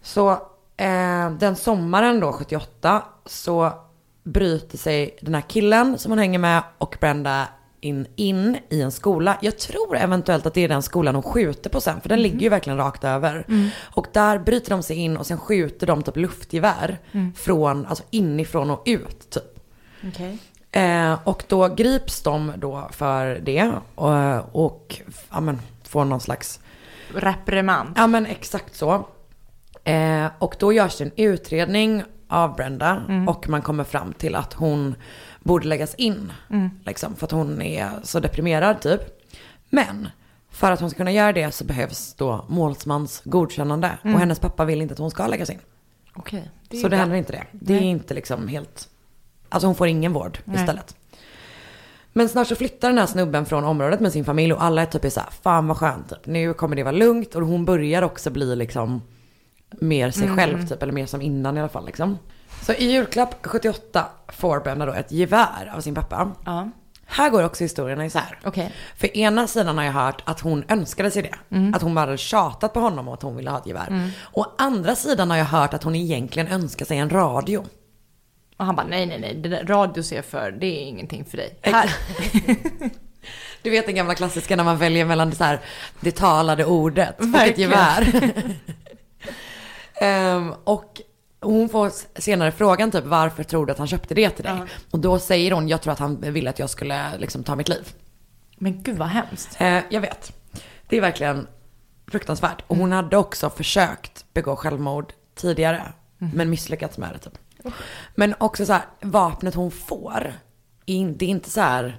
[0.01, 0.31] Så
[0.77, 3.84] eh, den sommaren då, 78, så
[4.25, 7.47] bryter sig den här killen som hon hänger med och Brenda
[7.81, 9.37] in, in i en skola.
[9.41, 12.39] Jag tror eventuellt att det är den skolan hon skjuter på sen, för den ligger
[12.39, 13.45] ju verkligen rakt över.
[13.81, 16.97] Och där bryter de sig in och sen skjuter de typ luftgevär
[17.35, 19.59] från, alltså inifrån och ut typ.
[20.07, 20.37] Okej.
[20.71, 26.59] Eh, och då grips de då för det och, och ja, men, får någon slags
[27.13, 27.93] Reprimand.
[27.95, 29.07] Ja men exakt så.
[29.83, 34.53] Eh, och då görs det en utredning av Brenda och man kommer fram till att
[34.53, 34.95] hon
[35.39, 36.33] borde läggas in.
[36.85, 39.01] Liksom, för att hon är så deprimerad typ.
[39.69, 40.09] Men
[40.49, 43.91] för att hon ska kunna göra det så behövs då målsmans godkännande.
[44.01, 45.59] Och hennes pappa vill inte att hon ska läggas in.
[46.15, 46.51] Okej.
[46.69, 47.43] är så ju det händer inte det.
[47.51, 47.89] Det är Nej.
[47.89, 48.89] inte liksom helt...
[49.49, 50.55] Alltså hon får ingen vård Nej.
[50.55, 50.95] istället.
[52.13, 54.85] Men snart så flyttar den här snubben från området med sin familj och alla är
[54.85, 56.25] typ så här, fan vad skönt typ.
[56.25, 59.01] Nu kommer det vara lugnt och hon börjar också bli liksom
[59.71, 60.35] mer sig Mm.
[60.37, 62.17] själv typ, eller mer som innan i alla fall liksom.
[62.61, 66.31] Så i julklapp 78 får Brenda då ett gevär av sin pappa.
[66.45, 66.69] Ja.
[67.07, 68.39] Här går också historierna isär.
[68.43, 68.71] Okej.
[68.97, 71.55] För ena sidan har jag hört att hon önskade sig det.
[71.55, 71.73] Mm.
[71.73, 74.11] Att hon bara hade tjatat på honom om att hon ville ha ett gevär.
[74.21, 77.65] Och andra sidan har jag hört att hon egentligen önskar sig en radio.
[78.57, 81.37] Och han bara, nej, nej, nej, det där radio ser för, det är ingenting för
[81.37, 81.59] dig.
[81.61, 81.95] Här.
[83.61, 85.59] Du vet den gamla klassiska när man väljer mellan det, så här,
[85.99, 87.69] det talade ordet och ett Verkligen.
[87.71, 88.31] gevär.
[90.01, 91.01] Ehm, och
[91.41, 94.53] hon får senare frågan typ varför tror du att han köpte det till dig?
[94.57, 94.65] Ja.
[94.91, 97.69] Och då säger hon jag tror att han ville att jag skulle liksom ta mitt
[97.69, 97.93] liv.
[98.57, 99.61] Men gud vad hemskt.
[99.61, 100.33] Eh, jag vet.
[100.87, 101.47] Det är verkligen
[102.07, 102.63] fruktansvärt.
[102.67, 105.93] Och hon hade också försökt begå självmord tidigare.
[106.17, 107.37] Men misslyckats med det typ.
[108.15, 110.33] Men också så här, vapnet hon får.
[110.85, 111.97] Det är inte så här,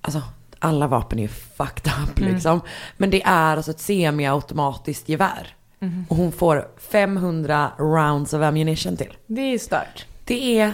[0.00, 0.22] alltså
[0.58, 2.60] alla vapen är ju fucked up liksom.
[2.96, 5.56] Men det är alltså ett semiautomatiskt gevär.
[6.08, 9.16] Och hon får 500 rounds of ammunition till.
[9.26, 10.06] Det är stört.
[10.24, 10.72] Det är,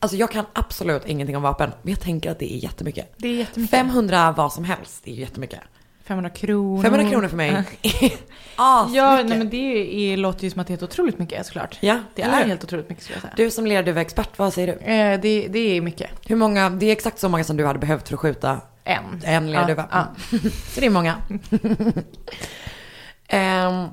[0.00, 1.70] alltså jag kan absolut ingenting om vapen.
[1.82, 3.14] Men jag tänker att det är jättemycket.
[3.16, 3.78] Det är jättemycket.
[3.78, 5.60] 500 vad som helst är ju jättemycket.
[6.04, 6.82] 500 kronor.
[6.82, 7.50] 500 kronor för mig.
[7.56, 8.20] Asmycket.
[8.56, 11.78] Ja, nej men det är, låter ju som att det är helt otroligt mycket såklart.
[11.80, 13.34] Ja, Det är helt otroligt mycket skulle jag säga.
[13.36, 14.72] Du som lerduvexpert, vad säger du?
[14.92, 16.10] Eh, det, det är mycket.
[16.26, 19.02] Hur många, det är exakt så många som du hade behövt för att skjuta En.
[19.24, 19.88] en lerduva.
[19.90, 20.38] Ja, ja.
[20.74, 21.14] Så det är många.
[23.28, 23.88] Ehm,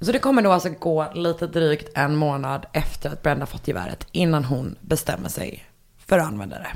[0.00, 4.06] så det kommer då alltså gå lite drygt en månad efter att Brenda fått geväret
[4.12, 5.64] innan hon bestämmer sig
[6.06, 6.68] för att använda det.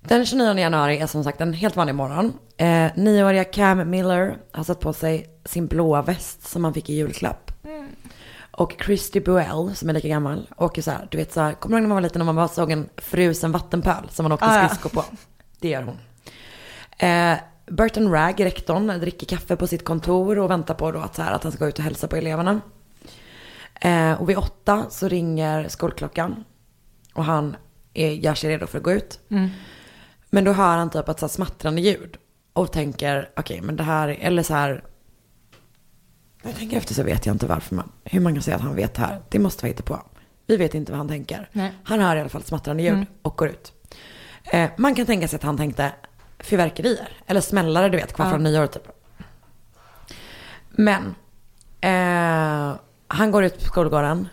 [0.00, 2.32] Den 29 januari är som sagt en helt vanlig morgon.
[2.56, 6.94] Eh, nioåriga Cam Miller har satt på sig sin blåa väst som han fick i
[6.94, 7.50] julklapp.
[8.50, 11.76] Och Christy Buell, som är lika gammal, åker så här, du vet så här, kommer
[11.76, 14.32] du ihåg när man var liten och man bara såg en frusen vattenpöl som man
[14.32, 15.04] åkte Ah, skridskor på?
[15.60, 15.98] Det gör hon.
[16.98, 17.38] Eh,
[17.70, 21.32] Burton Ragg, rektorn, dricker kaffe på sitt kontor och väntar på då att, så här,
[21.32, 22.60] att han ska gå ut och hälsa på eleverna.
[23.80, 26.44] Eh, och vid åtta så ringer skolklockan.
[27.14, 27.56] Och han
[27.94, 29.20] är, gör sig redo för att gå ut.
[30.30, 32.16] Men då hör han typ ett så här smattrande ljud.
[32.52, 34.84] Och tänker, okej men det här, eller så här.
[36.42, 38.76] Jag tänker efter så vet jag inte varför man, hur man kan säga att han
[38.76, 39.22] vet det här.
[39.28, 40.02] Det måste vara på.
[40.46, 41.48] Vi vet inte vad han tänker.
[41.52, 41.72] Nej.
[41.84, 43.72] Han hör i alla fall smattrande ljud och går ut.
[44.44, 45.92] Eh, man kan tänka sig att han tänkte
[46.40, 47.08] fyrverkerier.
[47.26, 48.30] Eller smällare, du vet, kvar Ja.
[48.32, 48.88] från nyår typ.
[50.70, 51.14] Men
[51.80, 52.76] eh,
[53.08, 54.28] han går ut på skolgården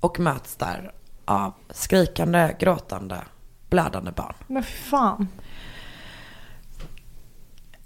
[0.00, 0.92] och möts där
[1.24, 3.22] av skrikande, gråtande,
[3.70, 4.34] blödande barn.
[4.46, 5.28] Men fan.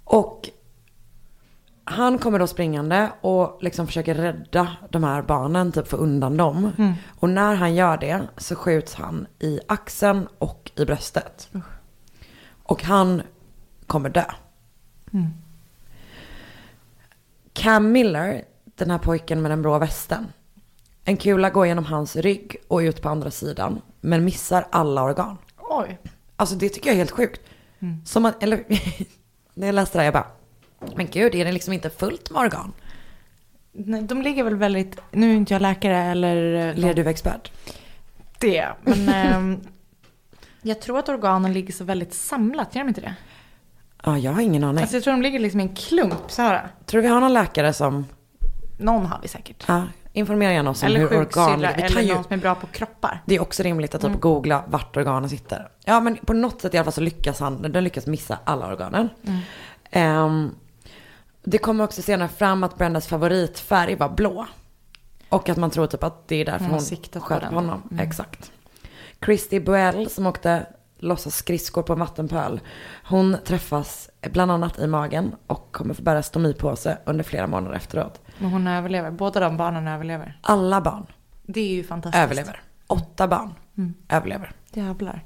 [0.03, 0.49] Och
[1.83, 6.71] han kommer då springande och liksom försöker rädda de här barnen, typ få undan dem.
[7.19, 11.49] Och när han gör det så skjuts han i axeln och i bröstet.
[12.63, 13.21] Och han
[13.89, 14.25] kommer dö.
[17.53, 20.25] Cam Miller, den här pojken med den blå västen.
[21.03, 23.81] En kula går genom hans rygg och ut på andra sidan.
[24.01, 25.37] Men missar alla organ.
[25.57, 25.99] Oj.
[26.35, 27.41] Alltså det tycker jag är helt sjukt.
[28.05, 28.63] Som att, eller,
[29.53, 30.27] när jag läste det här jag bara,
[30.95, 32.73] men gud är det liksom inte fullt med organ?
[33.71, 37.51] Nej, de ligger väl väldigt, nu är inte jag läkare eller eh, Lerduvexpert.
[38.39, 39.59] det, men ehm,
[40.61, 43.15] jag tror att organen ligger så väldigt samlat, gör de inte det?
[44.03, 44.81] Ja, jag har ingen aning.
[44.81, 46.67] Alltså jag tror de ligger liksom i en klump så här.
[46.85, 48.05] Tror du vi har någon läkare som,
[48.77, 49.63] Någon har vi säkert.
[49.67, 49.83] ja,
[50.13, 51.85] informerar gärna oss om Eller hur organ ligger.
[51.85, 53.21] Eller ju, någon som är bra på kroppar.
[53.25, 55.69] det är också rimligt att typ googla vart organen sitter.
[55.85, 58.67] Ja, men på något sätt i alla fall så lyckas han, den lyckas missa alla
[58.67, 59.09] organen.
[59.91, 60.55] Ehm,
[61.43, 64.45] det kommer också senare fram att Brendas favoritfärg var blå.
[65.29, 67.55] Och att man tror typ att det är därför Hon har hon på sköt på
[67.55, 67.83] honom.
[67.99, 68.51] Exakt.
[69.25, 70.65] Christy Buell som åkte
[70.99, 72.59] låtsas skridskor på en vattenpöl.
[73.03, 78.21] Hon träffas bland annat i magen och kommer få bära stomipåse under flera månader efteråt.
[78.37, 79.11] Men hon överlever.
[79.11, 80.39] Båda de barnen överlever.
[80.41, 81.05] Alla barn
[81.43, 82.23] Det är ju fantastiskt.
[82.23, 82.61] överlever.
[82.87, 83.53] Åtta barn
[84.09, 84.51] överlever.
[84.73, 85.23] Jävlar.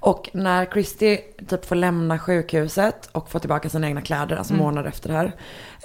[0.00, 4.88] Och när Christy typ får lämna sjukhuset och få tillbaka sina egna kläder, alltså månader
[4.88, 5.32] efter det här,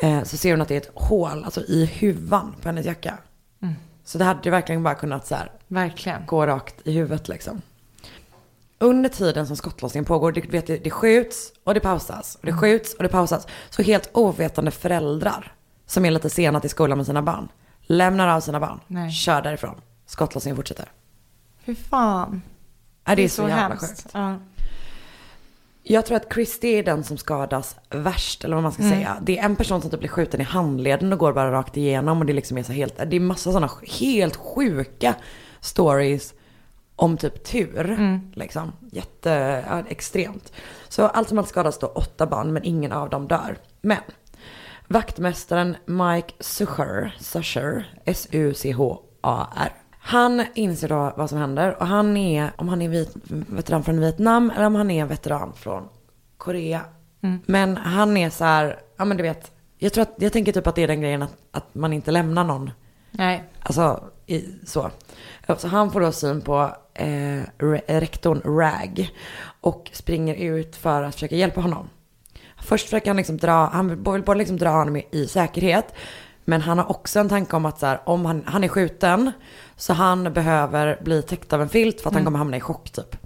[0.02, 3.18] eh, så ser hon att det är ett hål, alltså i huvan på hennes jacka.
[4.06, 6.26] Så det hade ju verkligen bara kunnat så här, Verkligen.
[6.26, 7.62] gå rakt i huvudet liksom.
[8.84, 12.36] Under tiden som skottlossningen pågår, det, vet, det skjuts och det pausas.
[12.36, 13.48] Och det skjuts och det pausas.
[13.70, 15.54] Så helt ovetande föräldrar
[15.86, 17.48] som är lite sena till skolan med sina barn,
[17.82, 19.12] lämnar av sina barn, Nej.
[19.12, 19.76] kör därifrån.
[20.06, 20.92] Skottlossningen fortsätter.
[21.66, 22.42] Fy fan.
[23.06, 23.82] Ja, det är så, jävla hemskt.
[24.04, 24.10] sjukt.
[24.14, 24.36] Ja.
[25.84, 28.96] Jag tror att Christy är den som skadas värst, eller vad man ska Mm.
[28.98, 29.18] säga.
[29.22, 32.20] Det är en person som typ blir skjuten i handleden och går bara rakt igenom.
[32.20, 33.70] Och det liksom är så helt, det är massa sådana
[34.00, 35.16] helt sjuka
[35.62, 36.34] stories
[36.96, 37.90] om typ tur.
[37.90, 38.32] Mm.
[38.34, 38.72] Liksom.
[38.92, 40.54] Jätte, ja, extremt.
[40.90, 43.58] Så allt som allt skadas då åtta barn, men ingen av dem dör.
[43.82, 44.02] Men
[44.88, 49.72] vaktmästaren Mike Sucher, Sucher, S-U-C-H-A-R.
[50.00, 53.14] Han inser då vad som händer och han är, om han är vit,
[53.48, 55.90] veteran från Vietnam eller om han är veteran från
[56.38, 56.82] Korea.
[57.46, 60.68] Men han är så här, ja men du vet, jag tror att, jag tänker typ
[60.68, 62.72] att det är den grejen att, att man inte lämnar någon
[63.12, 63.44] Nej.
[63.60, 64.92] Alltså, i, så.
[65.58, 69.12] Så han får då syn på eh, re- rektorn Rag
[69.62, 71.90] och springer ut för att försöka hjälpa honom.
[72.58, 75.94] Först försöker han liksom dra, han vill både liksom dra honom i, i säkerhet,
[76.46, 79.32] men han har också en tanke om att så här, om han, han är skjuten
[79.76, 82.90] så han behöver bli täckt av en filt för att han kommer hamna i chock
[82.90, 83.18] typ.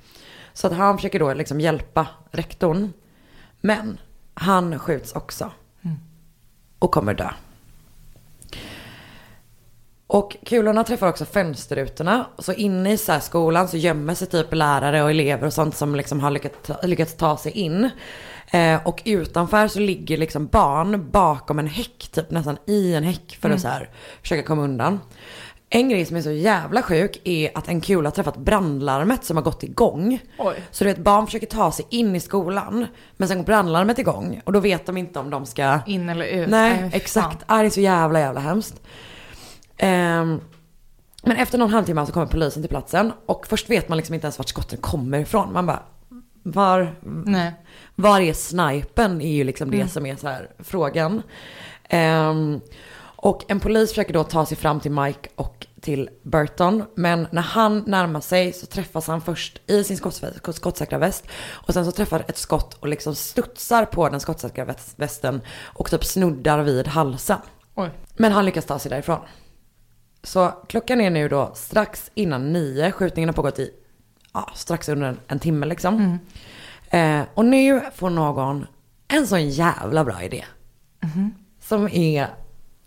[0.54, 2.94] Så att han försöker då liksom hjälpa rektorn.
[3.62, 3.98] Men
[4.34, 5.52] han skjuts också.
[6.80, 7.30] Och kommer dö.
[10.08, 12.26] Och kulorna träffar också fönsterrutorna.
[12.40, 15.96] Så inne i så skolan så gömmer sig typ lärare och elever och sånt som
[15.96, 17.90] liksom har lyckats, lyckats ta sig in.
[18.52, 23.38] Eh, och utanför så ligger liksom barn bakom en häck, typ nästan i en häck
[23.42, 23.90] för att så här
[24.22, 25.00] försöka komma undan.
[25.70, 29.38] En grej som är så jävla sjuk är att en kula har träffat brandlarmet som
[29.38, 30.20] har gått igång.
[30.38, 30.56] Oj.
[30.72, 32.86] Så du vet, barn försöker ta sig in i skolan,
[33.18, 35.80] men sen går brandlarmet igång och då vet de inte om de ska...
[35.86, 36.50] In eller ut.
[36.50, 36.90] Nej, fan.
[36.94, 37.44] exakt.
[37.46, 38.82] Ah, det är så jävla, jävla hemskt.
[39.78, 40.42] Ehm,
[41.24, 44.26] men efter någon halvtimme så kommer polisen till platsen och först vet man liksom inte
[44.26, 45.54] ens vart skotten kommer ifrån.
[45.54, 45.84] Man bara,
[46.44, 47.54] var, Nej.
[47.96, 51.22] var är snipen är ju liksom det som är så här frågan.
[51.90, 52.60] Ehm,
[53.20, 56.84] och en polis försöker då ta sig fram till Mike och till Burton.
[56.96, 59.98] Men när han närmar sig så träffas han först i sin
[60.54, 61.28] skottsäkra väst.
[61.52, 65.42] Och sen så träffar ett skott och liksom studsar på den skottsäkra väst- västen.
[65.64, 67.38] Och typ snuddar vid halsen.
[67.76, 67.90] Oj.
[68.16, 69.20] Men han lyckas ta sig därifrån.
[70.28, 72.92] Så klockan är nu då strax innan nio.
[72.92, 73.72] Skjutningen har pågått i
[74.34, 76.20] ja, strax under en, en timme liksom.
[76.90, 78.66] Eh, och nu får någon
[79.08, 80.46] en sån jävla bra idé.
[81.62, 82.28] Som är...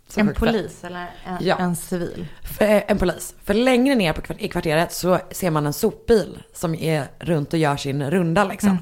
[0.09, 1.57] så En polis eller en, Ja.
[1.59, 2.27] en civil?
[2.43, 3.35] För, eh, en polis.
[3.45, 7.59] För längre ner på i kvarteret så ser man en sopbil som är runt och
[7.59, 8.79] gör sin runda liksom.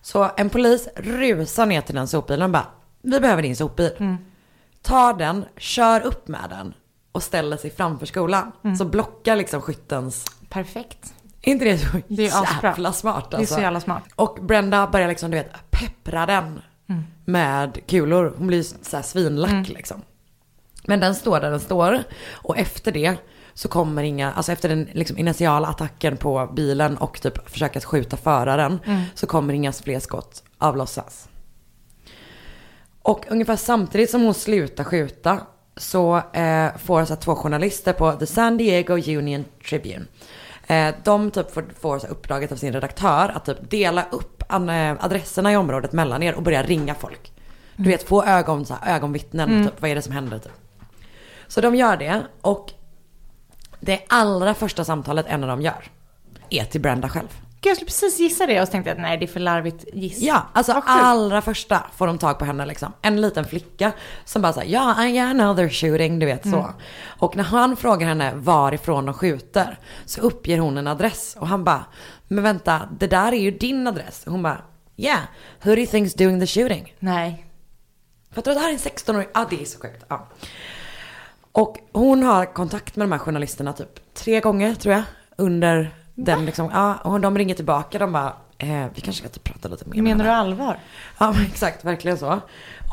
[0.00, 2.66] Så en polis rusar ner till den sopbilen och bara,
[3.02, 4.16] vi behöver din sopbil.
[4.82, 6.74] Tar den, kör upp med den
[7.12, 8.52] och ställer sig framför skolan.
[8.78, 10.24] Så blockar liksom skyttens...
[10.48, 11.14] Perfekt.
[11.42, 13.54] Är inte det så Det är jävla smart Det är alltså?
[13.54, 14.02] så jävla smart.
[14.16, 16.60] Och Brenda börjar liksom, du vet, peppra den
[17.24, 18.34] med kulor.
[18.38, 20.02] Hon blir så här svinlack liksom.
[20.86, 22.02] Men den står där den står.
[22.32, 23.16] Och efter det
[23.54, 28.16] så kommer inga, alltså efter den liksom initiala attacken på bilen och typ försöka skjuta
[28.16, 28.78] föraren.
[29.14, 31.28] Så kommer inga fler skott avlossas.
[33.02, 35.40] Och ungefär samtidigt som hon slutar skjuta
[35.76, 40.06] så eh, får så här två journalister på The San Diego Union Tribune.
[40.66, 44.42] Eh, de typ får, får så här uppdraget av sin redaktör att typ dela upp
[44.52, 47.32] eh, adresserna i området mellan er och börja ringa folk.
[47.76, 50.52] Du vet, få ögon, så här, ögonvittnen, typ, vad är det som händer typ.
[51.46, 52.72] Så de gör det och
[53.80, 55.84] det allra första samtalet en av dem gör
[56.50, 57.28] är till Brenda själv.
[57.62, 59.40] Gud, jag skulle precis gissa det och så tänkte jag att nej, det är för
[59.40, 60.20] larvigt giss.
[60.20, 62.92] Ja, alltså allra första får de tag på henne liksom.
[63.02, 63.92] En liten flicka
[64.24, 66.74] som bara säger ja, yeah, know they're shooting, du vet så.
[67.06, 71.64] Och när han frågar henne varifrån de skjuter så uppger hon en adress och han
[71.64, 71.84] bara,
[72.28, 74.22] men vänta, det där är ju din adress.
[74.26, 74.62] Och hon bara,
[74.96, 75.20] yeah,
[75.62, 76.94] who do you think's doing the shooting?
[76.98, 77.46] Nej.
[78.32, 80.04] Fattar du, det här är en 16-åring, ja det är så sjukt.
[80.08, 80.28] Ja.
[81.52, 85.02] Och hon har kontakt med de här journalisterna typ tre gånger tror jag.
[85.36, 85.94] Under
[86.24, 89.68] den liksom, ja, och de ringer tillbaka, de bara, eh, vi kanske ska typ prata
[89.68, 90.78] lite mer Menar henne." du allvar?
[91.18, 92.40] Ja exakt, verkligen så.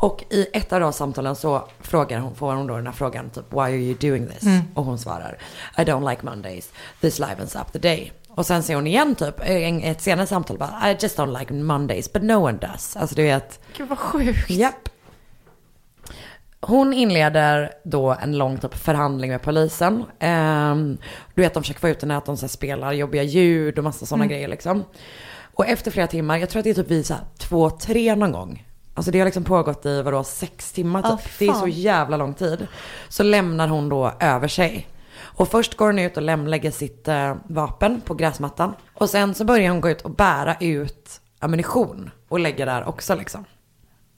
[0.00, 3.30] Och i ett av de samtalen så frågar hon, får hon då den här frågan
[3.30, 4.44] typ Why are you doing this?
[4.74, 5.38] Och hon svarar
[5.76, 8.12] I don't like Mondays, this livens up the day.
[8.28, 9.34] Och sen säger hon igen typ,
[9.82, 12.96] ett senare samtal bara I just don't like Mondays but no one does.
[12.96, 14.50] Alltså du vet, Gud vad sjukt.
[14.50, 14.88] japp.
[16.60, 20.04] Hon inleder då en lång typ förhandling med polisen.
[20.18, 20.98] Ehm,
[21.34, 24.06] du vet de försöker få ut henne att de så spelar jobbiga ljud och massa
[24.06, 24.84] sådana grejer liksom.
[25.54, 28.14] Och efter flera timmar, jag tror att det är typ vid så här två, tre
[28.14, 28.66] någon gång.
[28.94, 31.10] Alltså det har liksom pågått i vadå, sex timmar typ.
[31.12, 32.66] Åh, det är så jävla lång tid.
[33.08, 34.86] Så lämnar hon då över sig.
[35.20, 38.74] Och först går hon ut och lämlägger sitt eh, vapen på gräsmattan.
[38.94, 43.14] Och sen så börjar hon gå ut och bära ut ammunition och lägga där också
[43.14, 43.44] liksom.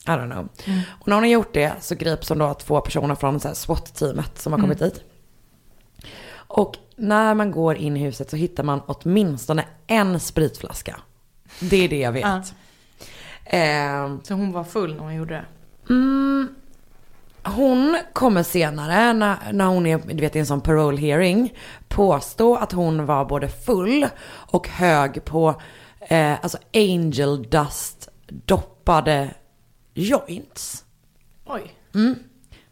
[0.07, 0.47] I don't know.
[0.99, 4.37] Och när hon har gjort det så grips hon då av två personer från SWAT-teamet
[4.39, 5.03] som har kommit dit.
[6.33, 10.95] Och när man går in i huset så hittar man åtminstone en spritflaska.
[11.59, 12.23] Det är det jag vet.
[12.23, 12.41] Ja.
[13.45, 15.45] Ehm, Så hon var full när hon gjorde det?
[15.93, 16.55] Mm,
[17.43, 21.53] hon kommer senare, när, när hon är du vet, i en sån parole hearing,
[21.87, 25.61] påstå att hon var både full och hög på
[25.99, 29.29] eh, alltså angel dust doppade
[29.93, 30.83] joints.
[31.45, 31.73] Oj.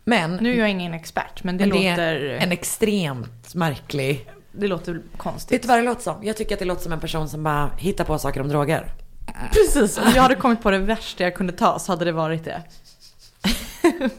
[0.03, 4.29] Men, Nu är jag ingen expert, men det, men det låter, är en extremt märklig...
[4.51, 5.53] det låter konstigt.
[5.55, 6.23] Vet du vad det låter som?
[6.23, 8.91] Jag tycker att det låter som en person som bara hittar på saker om droger.
[9.53, 12.45] Precis, om jag hade kommit på det värsta jag kunde ta så hade det varit
[12.45, 12.62] det.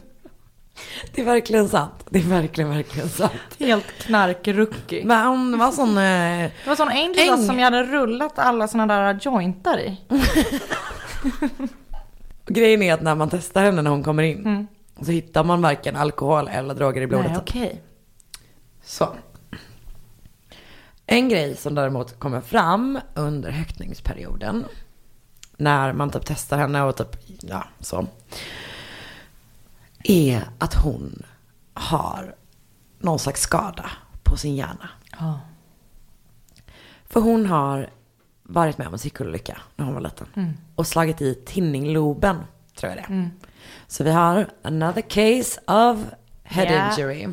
[1.13, 2.05] Det är verkligen sant.
[2.09, 3.31] Det är verkligen, verkligen sant.
[3.59, 5.05] Helt knarkruckig.
[5.05, 5.89] Men hon var sån...
[5.97, 9.97] Eh, Det var sån angel som jag hade rullat alla såna där jointar i.
[12.53, 14.67] Grejen är att när man testar henne när hon kommer in
[15.01, 17.31] så hittar man varken alkohol eller droger i blodet.
[17.31, 17.81] Nej, okej.
[18.83, 19.15] Så.
[21.05, 24.65] En grej som däremot kommer fram under häktningsperioden
[25.57, 28.07] när man typ testar henne och typ, ja så.
[30.03, 31.23] Är att hon
[31.73, 32.35] har
[32.99, 33.91] någon slags skada
[34.23, 34.89] på sin hjärna.
[35.19, 35.39] Ja.
[37.09, 37.89] För hon har
[38.53, 40.27] varit med om en cykelolycka när hon var liten.
[40.75, 42.37] Och slagit i tinningloben,
[42.75, 43.29] tror jag det är.
[43.87, 45.99] Så vi har another case of
[46.43, 46.91] head Ja.
[46.91, 47.27] injury.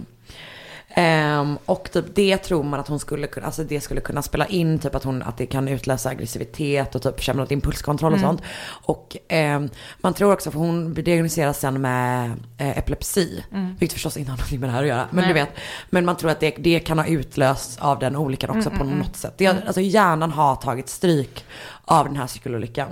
[1.00, 4.46] Ehm, och typ det tror man att hon skulle kunna, alltså det skulle kunna spela
[4.46, 8.42] in, typ att, hon, att det kan utlösa aggressivitet och typ försämrad impulskontroll och sånt.
[8.66, 9.68] Och ehm,
[10.00, 13.44] man tror också, för hon diagnostiseras sen med eh, epilepsi,
[13.78, 15.06] vilket förstås inte har någonting med det här att göra.
[15.11, 15.28] Men Nej.
[15.28, 15.50] du vet,
[15.90, 19.16] men man tror att det, det kan ha utlösts av den olyckan också på något
[19.16, 19.34] sätt.
[19.37, 21.44] Det, alltså hjärnan har tagit stryk
[21.84, 22.88] av den här cykelolyckan.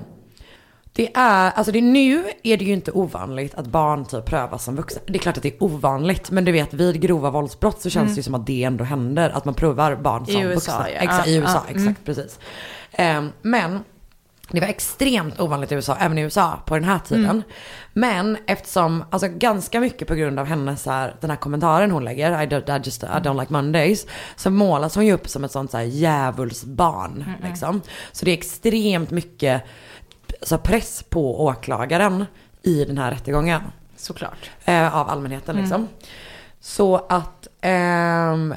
[0.96, 4.76] Det är, alltså det, nu är det ju inte ovanligt att barn typ prövas som
[4.76, 5.00] vuxna.
[5.06, 8.14] Det är klart att det är ovanligt, men du vet vid grova våldsbrott så känns
[8.14, 9.30] det ju som att det ändå händer.
[9.30, 10.90] Att man provar barn I som USA, vuxna.
[10.90, 11.00] ja.
[11.00, 11.76] Exakt, I USA, mm.
[11.76, 12.38] exakt precis.
[12.92, 13.80] Ehm, men
[14.50, 17.24] det var extremt ovanligt i USA, även i USA på den här tiden.
[17.24, 17.42] Mm.
[17.92, 22.42] Men eftersom, alltså ganska mycket på grund av hennes här, den här kommentaren hon lägger,
[22.42, 24.06] I don't, I just, I don't like Mondays,
[24.36, 27.24] så målas hon ju upp som ett sånt så här djävulsbarn.
[27.42, 27.82] Liksom.
[28.12, 29.62] Så det är extremt mycket
[30.42, 32.24] så press på åklagaren
[32.62, 33.60] i den här rättegången.
[33.96, 34.50] Såklart.
[34.64, 35.88] Eh, av allmänheten liksom.
[36.60, 38.54] Så att ehm,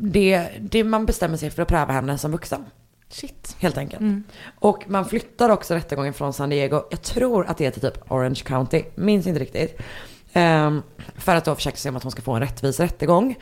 [0.00, 2.64] det, det, man bestämmer sig för att pröva henne som vuxen.
[3.08, 3.56] Shit.
[3.58, 4.02] Helt enkelt.
[4.58, 6.82] Och man flyttar också rättegången från San Diego.
[6.90, 8.82] Jag tror att det är till typ Orange County.
[8.94, 9.80] Minns inte riktigt.
[10.32, 10.82] Ehm,
[11.14, 13.34] för att då försöka se om att hon ska få en rättvis rättegång.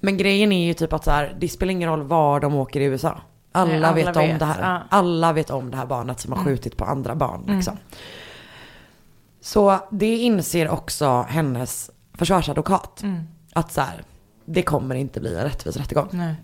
[0.00, 2.80] Men grejen är ju typ att så här, det spelar ingen roll var de åker
[2.80, 3.20] i USA.
[3.58, 4.60] Alla, Nej, alla vet, om vet, det här.
[4.60, 4.76] ja.
[4.76, 4.82] Mm.
[4.90, 7.44] Alla vet om det här barnet som har skjutit på andra barn.
[7.46, 7.76] Liksom.
[9.40, 13.02] Så det inser också hennes försvarsadvokat.
[13.02, 13.22] Mm.
[13.52, 14.02] Att så här,
[14.44, 16.08] det kommer inte bli en rättvis rättegång.
[16.12, 16.34] Nej.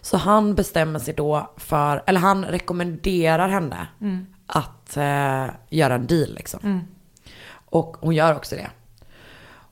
[0.00, 3.86] Så han bestämmer sig då för, eller han rekommenderar henne
[4.46, 6.60] att eh, göra en deal liksom.
[7.50, 8.70] Och hon gör också det.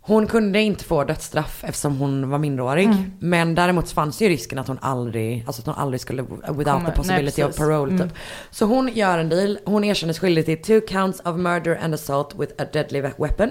[0.05, 2.89] Hon kunde inte få dödsstraff eftersom hon var minderårig.
[3.19, 6.91] Men däremot fanns ju risken att hon aldrig, alltså att hon aldrig skulle, without Kommer-
[6.91, 8.13] the possibility nej, of parole typ.
[8.51, 12.35] Så hon gör en deal, hon erkänner skyldig till two counts of murder and assault
[12.39, 13.51] with a deadly weapon.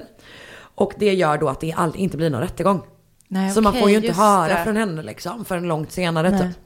[0.75, 2.81] Och det gör då att det all, inte blir någon rättegång.
[3.27, 4.63] Nej, Så man okej, får ju inte höra det.
[4.63, 6.57] från henne liksom förrän långt senare typ.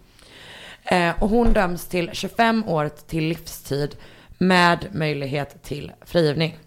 [0.83, 3.95] Eh, och hon döms till 25 år till livstid
[4.37, 6.57] med möjlighet till frigivning.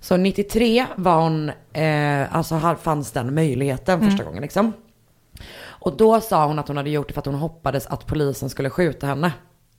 [0.00, 4.26] Så 93 var hon, eh, alltså här fanns den möjligheten första Mm.
[4.26, 4.72] gången liksom.
[5.64, 8.50] Och då sa hon att hon hade gjort det för att hon hoppades att polisen
[8.50, 9.32] skulle skjuta henne.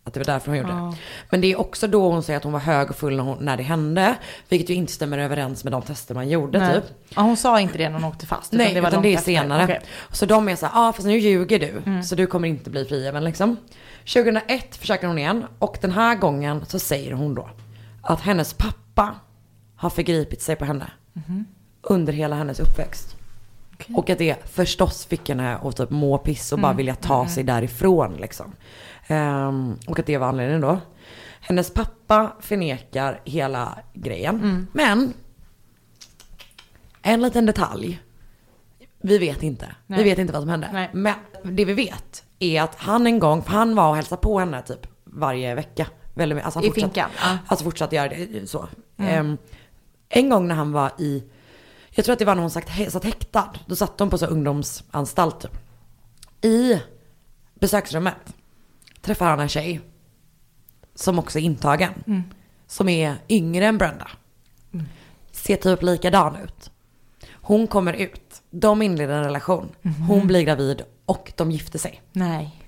[0.04, 0.76] Att det var därför hon gjorde Ja.
[0.76, 0.98] det.
[1.30, 3.38] Men det är också då hon säger att hon var hög och full när, hon,
[3.42, 4.16] när det hände.
[4.50, 6.76] Vilket ju inte stämmer överens med de tester man gjorde Nej.
[6.76, 6.84] typ.
[7.16, 8.52] Ja, hon sa inte det när hon åkte fast.
[8.52, 9.64] Nej, det var utan långt det är senare.
[9.64, 9.82] Okej.
[10.12, 11.82] Så de är så ja ah, fast nu ljuger du.
[11.86, 12.04] Mm.
[12.04, 13.58] Så du kommer inte bli frigiven liksom.
[14.14, 17.50] 2001 försöker hon igen och den här gången så säger hon då
[18.02, 19.16] att hennes pappa
[19.78, 20.92] har förgripit sig på henne.
[21.82, 23.16] Under hela hennes uppväxt.
[23.74, 23.96] Okej.
[23.96, 26.78] Och att det förstås fick henne att typ må piss och bara Mm.
[26.78, 28.54] vilja ta sig därifrån liksom.
[29.08, 30.80] Ehm, och att det var anledningen då.
[31.40, 34.36] Hennes pappa förnekar hela grejen.
[34.36, 34.68] Mm.
[34.74, 35.14] Men
[37.02, 38.00] en liten detalj.
[39.02, 39.76] Vi vet inte.
[39.88, 40.04] Nej.
[40.04, 40.70] Vi vet inte vad som hände.
[40.74, 40.90] Nej.
[40.94, 41.14] Men
[41.44, 44.62] det vi vet är att han en gång, för han var och hälsade på henne
[44.62, 45.88] typ varje vecka.
[46.14, 47.10] Väldigt, alltså I finkan?
[47.48, 48.68] Alltså fortsatte göra det så.
[48.98, 49.38] Ehm,
[50.10, 51.24] en gång när han var i,
[51.90, 53.54] jag tror att det var när hon sagt, satt häktad.
[53.66, 55.46] Då satt de på så ungdomsanstalt.
[56.42, 56.82] I
[57.54, 58.36] besöksrummet
[59.02, 59.82] träffar han en tjej.
[60.96, 62.24] Som också är intagen.
[62.68, 64.08] Som är yngre än Brenda.
[65.32, 66.72] Ser typ likadan ut.
[67.32, 68.42] Hon kommer ut.
[68.50, 69.70] De inleder en relation.
[70.08, 72.02] Hon blir gravid och de gifter sig.
[72.12, 72.64] Nej.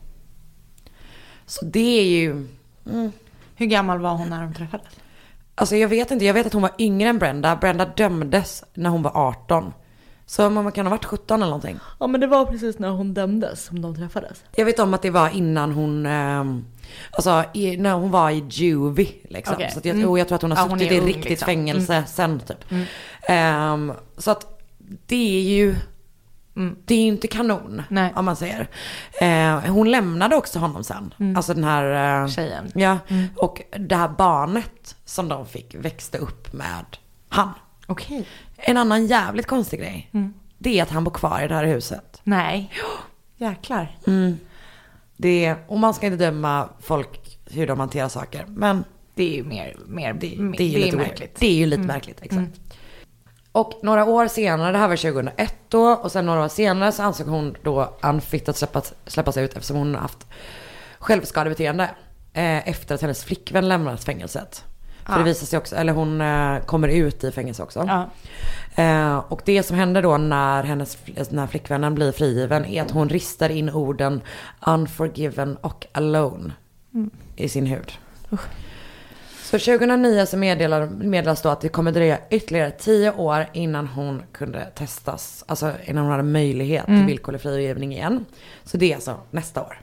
[1.45, 2.47] Så det är ju...
[3.55, 4.93] Hur gammal var hon när de träffades?
[5.59, 7.55] Alltså jag vet inte, jag vet att hon var yngre än Brenda.
[7.55, 9.73] Brenda dömdes när hon var 18.
[10.25, 11.79] Så man kan ha varit 17 eller någonting.
[11.99, 14.43] Ja men det var precis när hon dömdes som de träffades.
[14.55, 16.65] Jag vet om att det var innan hon, ehm,
[17.11, 19.55] alltså i, när hon var i juvie liksom.
[19.55, 19.71] Okej.
[19.73, 20.09] Så jag, Mm.
[20.09, 21.45] och jag tror att hon har Ja, hon suttit är i riktigt liksom.
[21.45, 22.65] fängelse sen typ.
[23.21, 24.61] Ehm, så att
[25.05, 25.75] det är ju,
[26.85, 28.13] det är ju inte kanon Nej.
[28.15, 28.67] om man säger.
[29.21, 31.13] Eh, hon lämnade också honom sen.
[31.37, 32.71] Alltså den här eh, Tjejen.
[32.75, 32.97] Ja,
[33.35, 36.85] och det här barnet som de fick växte upp med
[37.29, 37.49] han.
[37.87, 38.25] Okej.
[38.57, 40.09] En annan jävligt konstig grej.
[40.57, 42.21] Det är att han bor kvar i det här huset.
[42.23, 42.71] Nej.
[43.37, 43.97] Jäklar.
[45.17, 48.45] Det, och man ska inte döma folk hur de hanterar saker.
[48.47, 48.83] Men
[49.15, 51.19] Det är ju mer, mer, det, det, det är ju lite märkligt.
[51.19, 51.35] märkligt.
[51.39, 52.59] Det är ju lite märkligt, exakt.
[53.51, 57.03] Och några år senare, det här var 2001 då, och sen några år senare så
[57.03, 60.27] ansåg hon då unfit att släppas, släppas ut eftersom hon haft
[60.99, 61.83] självskadebeteende.
[62.33, 64.63] Eh, efter att hennes flickvän lämnat fängelset.
[65.05, 65.17] För Ah.
[65.17, 67.85] det visar sig också, eller hon eh, kommer ut i fängelse också.
[67.87, 68.09] Ja.
[68.83, 70.97] Eh, och det som händer då när hennes
[71.29, 74.21] när flickvännen blir frigiven är att hon ristar in orden
[74.67, 76.53] unforgiven och alone
[77.35, 77.91] i sin hud.
[79.49, 84.23] Så 2009 så meddelar, meddelas då att det kommer dröja ytterligare tio år innan hon
[84.31, 85.43] kunde testas.
[85.47, 88.25] Alltså innan hon hade möjlighet till villkorlig frigivning igen.
[88.63, 89.81] Så det är alltså nästa år.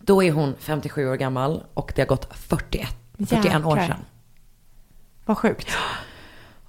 [0.00, 2.88] Då är hon 57 år gammal och det har gått 41,
[3.28, 4.04] 41 år sedan.
[5.24, 5.68] Vad sjukt.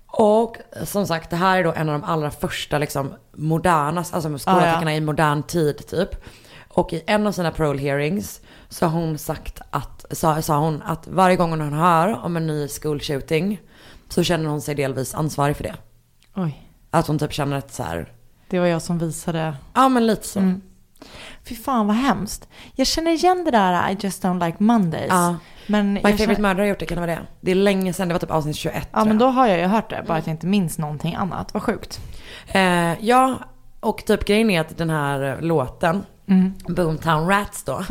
[0.08, 4.30] Och som sagt, det här är då en av de allra första liksom moderna, alltså
[4.30, 6.10] med skådespelarna i modern tid typ.
[6.76, 10.82] Och i en av sina parole hearings så har hon sagt att, sa, sa hon
[10.82, 13.60] att varje gång hon hör om en ny school shooting
[14.10, 15.76] så känner hon sig delvis ansvarig för det.
[16.36, 18.14] Oj, Att hon typ känner ett så här,
[18.50, 19.56] det var jag som visade.
[19.74, 20.40] ja men lite så.
[20.40, 20.62] Mm.
[21.44, 22.48] Fy fan vad hemskt.
[22.76, 25.08] Jag känner igen det där I just don't like Mondays.
[25.10, 25.36] Ja.
[25.68, 27.22] Men My favorite känner, murder har gjort det, kan det vara det?
[27.42, 29.66] Det är länge sedan, det var typ avsnitt 21 Ja men då har jag ju
[29.66, 31.54] hört det, bara att jag inte minns någonting annat.
[31.54, 32.00] Vad sjukt.
[32.48, 33.40] Eh, ja,
[33.80, 36.04] och typ grejen är att den här låten,
[36.68, 37.84] Boomtown Rats då,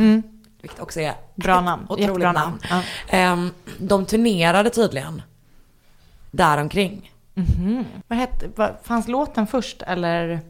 [0.62, 1.82] vilket också är Bra namn.
[1.88, 2.58] otroligt Jättebra namn.
[2.70, 2.82] namn.
[3.10, 3.16] Ja.
[3.16, 5.22] Ehm, de turnerade tydligen
[6.30, 7.10] däromkring.
[8.08, 10.40] Vad hette, vad, fanns låten först eller,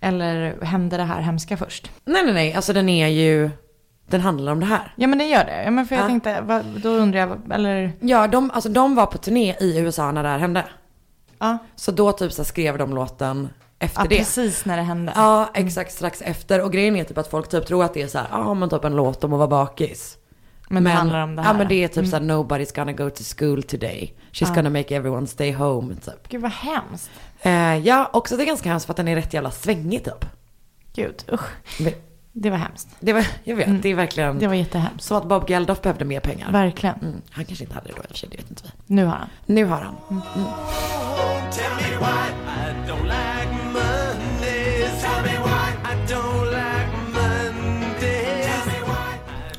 [0.00, 1.90] eller hände det här hemska först?
[2.04, 3.50] Nej, nej, nej, alltså den är ju,
[4.06, 4.94] den handlar om det här.
[4.96, 5.64] Ja men det gör det.
[5.64, 6.08] Ja, men för jag Ja.
[6.08, 10.12] tänkte, vad, då undrar jag, eller, Ja, de, alltså, de var på turné i USA
[10.12, 10.64] när det här hände.
[11.38, 11.58] ja.
[11.76, 13.48] Så då typ så skrev de låten
[13.78, 14.16] efter ja det.
[14.18, 15.12] precis när det hände.
[15.16, 16.62] Ja, exakt strax efter.
[16.64, 18.68] Och grejen är typ att folk typ tror att det är så här, ja men
[18.70, 20.16] typ en låt om att vara bakis.
[20.68, 21.48] men det handlar om det här.
[21.50, 24.14] Ja men det är typ så här, nobody's gonna go to school today.
[24.32, 24.54] She's Ja.
[24.54, 26.28] gonna make everyone stay home typ.
[26.28, 27.10] Gud vad hemskt.
[27.42, 30.26] Eh, ja, också det är ganska hemskt för att den är rätt jävla svängig typ.
[30.94, 31.50] Gud, usch.
[31.80, 31.92] Men
[32.36, 32.88] Det var hemskt.
[33.00, 35.04] Det var, jag vet, det är verkligen Det var jättehemskt.
[35.04, 36.52] så att Bob Geldof behövde mer pengar.
[36.52, 36.96] Verkligen.
[37.02, 38.94] Mm, han kanske inte hade det då i och för sig, det vet inte vi.
[38.94, 39.28] Nu har han.
[39.46, 39.94] Nu har han.
[40.08, 40.22] Me
[41.98, 42.34] why.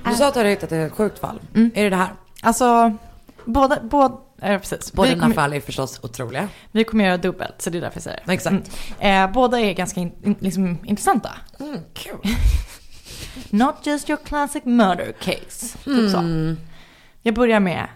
[0.10, 1.40] Du sa att du hade hittat ett sjukt fall.
[1.54, 2.10] Är det det här?
[2.42, 2.94] Alltså,
[3.46, 4.94] båda, båda, ja, precis.
[4.94, 6.48] Båda dina kommer, fall är förstås otroliga.
[6.72, 8.34] vi kommer göra dubbelt, så det är därför jag säger det.
[8.34, 8.72] Exakt.
[9.00, 9.24] Mm.
[9.30, 11.30] Eh, båda är ganska in, in, liksom, intressanta.
[11.60, 12.18] Mm, kul.
[13.50, 15.78] Not just your classic murder case.
[15.84, 16.18] Typ så.
[16.18, 16.58] Mm.
[17.22, 17.88] Jag börjar med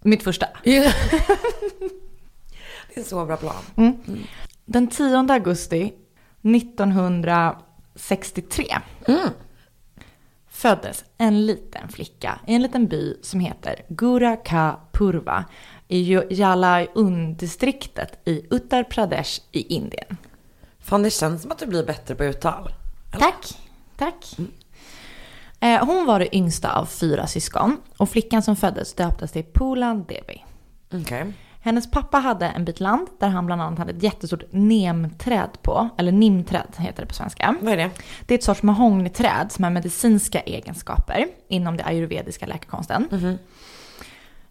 [0.00, 0.46] mitt första.
[0.64, 0.94] det är
[2.94, 3.62] en så bra plan.
[4.64, 5.92] Den 10 augusti
[6.42, 8.64] 1963
[9.08, 9.28] Mm.
[10.48, 15.44] föddes en liten flicka i en liten by som heter Guraka Purva
[15.88, 20.16] i Jalaiun-distriktet i Uttar Pradesh i Indien.
[20.80, 22.72] Fan det känns som att du blir bättre på uttal.
[23.18, 23.58] Tack,
[23.98, 24.36] tack.
[25.60, 30.04] Eh, hon var det yngsta av fyra syskon och flickan som föddes döptes till Pulan
[30.08, 30.44] Devi.
[30.92, 31.32] Okej.
[31.60, 35.88] Hennes pappa hade en bit land där han bland annat hade ett jättestort nemträd på,
[35.98, 37.54] eller nimträd heter det på svenska.
[37.60, 37.90] Vad är det?
[38.26, 43.08] Det är ett sorts mahogniträd som har medicinska egenskaper inom det ayurvediska läkekonsten.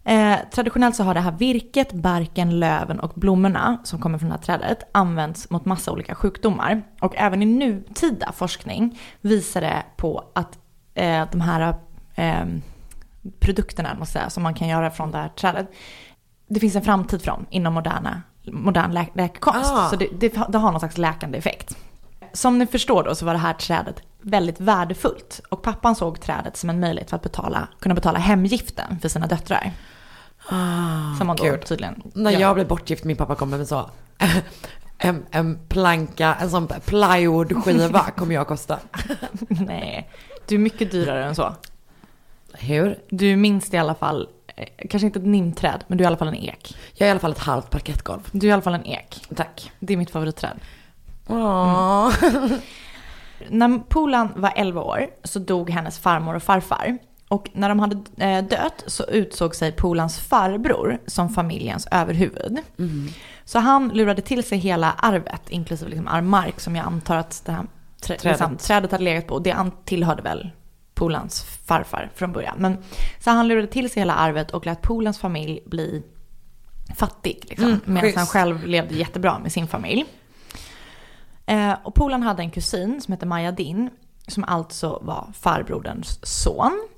[0.08, 4.34] Eh, traditionellt så har det här virket, barken, löven och blommorna som kommer från det
[4.34, 6.82] här trädet använts mot massa olika sjukdomar.
[7.00, 10.58] Och även i nutida forskning visar det på att
[10.94, 11.74] eh, de här
[12.14, 12.46] eh,
[13.40, 15.70] produkterna måste säga, som man kan göra från det här trädet,
[16.48, 19.72] det finns en framtid för dem inom moderna, modern lä- läkekonst.
[19.72, 19.88] Ah.
[19.90, 21.76] Så det, det, det har någon slags läkande effekt.
[22.32, 25.40] Som ni förstår då så var det här trädet väldigt värdefullt.
[25.48, 29.26] Och pappan såg trädet som en möjlighet för att betala, kunna betala hemgiften för sina
[29.26, 29.72] döttrar.
[31.18, 31.64] Som man då gud.
[31.66, 32.40] tydligen När gör.
[32.40, 33.90] jag blev bortgift, min pappa kommer med så.
[35.00, 38.78] En, en planka, en sån plywoodskiva kommer jag kosta.
[39.48, 40.10] Nej,
[40.46, 41.54] du är mycket dyrare än så.
[42.52, 42.98] Hur?
[43.10, 46.16] Du minst i alla fall, eh, kanske inte ett nimträd, men du är i alla
[46.16, 46.76] fall en ek.
[46.94, 48.28] Jag är i alla fall ett halvt parkettgolv.
[48.32, 49.26] Du är i alla fall en ek.
[49.36, 49.72] Tack.
[49.78, 50.58] Det är mitt favoritträd.
[51.26, 52.12] Åh.
[53.48, 56.98] När Polan var 11 år så dog hennes farmor och farfar.
[57.28, 62.58] Och när de hade eh, dött så utsåg sig Polans farbror som familjens överhuvud.
[63.44, 67.42] Så han lurade till sig hela arvet, inklusive liksom all mark som jag antar att
[67.44, 67.66] det här
[68.02, 68.24] trä, Trädet.
[68.24, 69.38] liksom, trädet hade legat på.
[69.38, 70.50] Det tillhörde väl
[70.94, 72.56] Polans farfar från början.
[72.58, 72.78] Men,
[73.20, 76.02] så han lurade till sig hela arvet och lät Polans familj bli
[76.96, 77.44] fattig.
[77.48, 80.04] Liksom, Mm, medan han själv levde jättebra med sin familj.
[81.46, 83.90] Eh, och Polan hade en kusin som hette Maja Din,
[84.26, 86.88] som alltså var farbroderns son.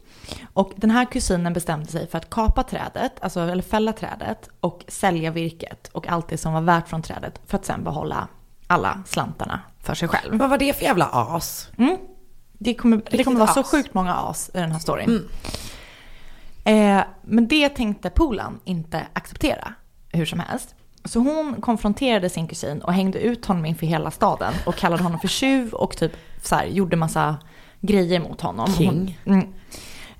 [0.52, 4.84] Och den här kusinen bestämde sig för att kapa trädet, alltså, eller fälla trädet och
[4.88, 8.28] sälja virket och allt det som var värt från trädet för att sen behålla
[8.66, 10.38] alla slantarna för sig själv.
[10.38, 11.68] Vad var det för jävla as?
[11.78, 11.96] Mm.
[12.52, 13.70] Det kommer, det kommer vara så as.
[13.70, 15.28] sjukt många as i den här storyn.
[16.64, 19.74] Eh, men det tänkte Polan inte acceptera
[20.12, 20.74] hur som helst.
[21.04, 25.20] Så hon konfronterade sin kusin och hängde ut honom inför hela staden och kallade honom
[25.20, 26.12] för tjuv och typ
[26.42, 27.36] så här, gjorde massa
[27.80, 28.72] grejer mot honom.
[28.72, 29.18] King.
[29.24, 29.52] Hon, mm.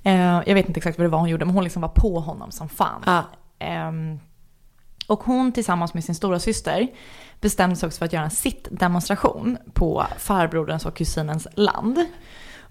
[0.02, 2.20] Eh, jag vet inte exakt vad det var hon gjorde, men hon liksom var på
[2.20, 3.02] honom som fan.
[3.06, 3.24] Ja.
[3.58, 4.18] Ehm,
[5.06, 6.88] och hon tillsammans med sin stora syster
[7.40, 12.04] bestämde sig också för att göra en sittdemonstration på farbroderns och kusinens land.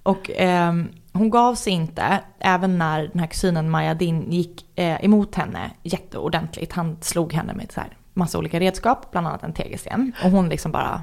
[0.04, 5.06] Och ehm, hon gav sig inte, även när den här kusinen Maja Din gick eh,
[5.06, 6.74] emot henne jätteordentligt.
[6.74, 10.12] Han slog henne med så här massa olika redskap, bland annat en tegelsten.
[10.24, 11.02] Och hon liksom bara,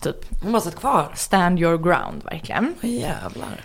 [0.00, 1.08] typ, Hon har satt kvar.
[1.14, 2.74] stand your ground verkligen.
[2.80, 3.60] Jävlar.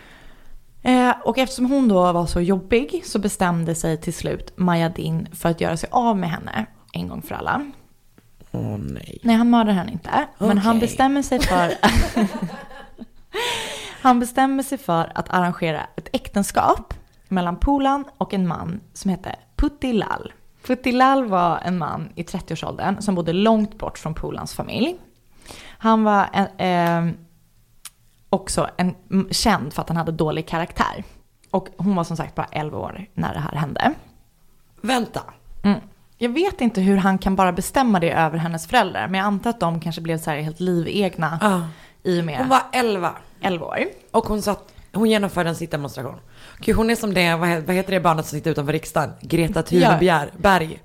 [0.82, 5.27] Eh, och eftersom hon då var så jobbig så bestämde sig till slut Maja Din
[5.34, 7.71] för att göra sig av med henne en gång för alla.
[8.51, 9.19] Åh nej.
[9.23, 10.27] Nej, han mördar henne inte.
[10.38, 11.73] Men han bestämmer sig för...
[14.01, 16.93] han bestämmer sig för att arrangera ett äktenskap
[17.27, 20.34] mellan Polan och en man som hette Putti Lal.
[20.65, 24.95] Putti Lal var en man i 30-årsåldern som bodde långt bort från Polans familj.
[25.77, 27.13] Han var en, eh,
[28.32, 28.95] också en,
[29.32, 31.03] känd för att han hade dålig karaktär.
[31.51, 33.93] Och hon var som sagt bara 11 år när det här hände.
[34.82, 35.21] Vänta.
[35.63, 35.79] Mm.
[36.17, 39.07] Jag vet inte hur han kan bara bestämma det över hennes föräldrar.
[39.07, 41.67] Men jag antar att de kanske blev så här helt livegna Ja.
[42.03, 43.11] i och med Hon var 11.
[43.41, 43.79] 11 år.
[44.11, 46.19] Och hon satt, hon genomförde en sittdemonstration.
[46.59, 49.09] Gud, hon är som det, vad he- vad heter det barnet som sitter utanför riksdagen?
[49.21, 50.29] Greta Thunberg.
[50.38, 50.82] Berg.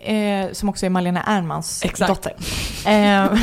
[0.00, 2.08] Eh, som också är Malena Ernmans Exakt.
[2.08, 2.32] dotter.
[2.86, 3.38] Eh,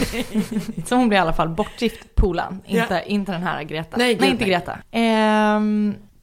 [0.86, 2.62] så hon blev i alla fall bortgift Polan.
[2.66, 3.02] Inte, Ja.
[3.02, 3.98] inte den här Greta.
[3.98, 4.46] Nej, nej inte.
[4.46, 4.78] Greta.
[4.92, 5.60] Eh,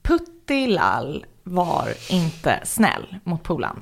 [0.03, 3.81] Putti Lal var inte snäll mot Polan.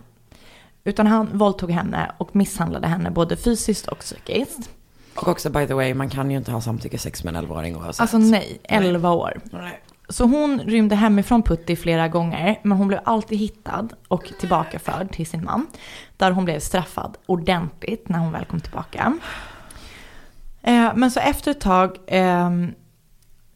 [0.84, 4.70] Utan han våldtog henne och misshandlade henne både fysiskt och psykiskt.
[5.14, 8.00] Och också by the way, man kan ju inte ha samtyckesex med en 11-åring oavsett.
[8.00, 9.40] Alltså nej, 11 år.
[9.52, 9.80] Nej.
[10.08, 15.26] Så hon rymde hemifrån Putti flera gånger, men hon blev alltid hittad och tillbakaförd till
[15.26, 15.66] sin man.
[16.20, 19.18] Där hon blev straffad ordentligt när hon väl kom tillbaka.
[20.62, 22.74] Eh, men så efter ett tag ehm,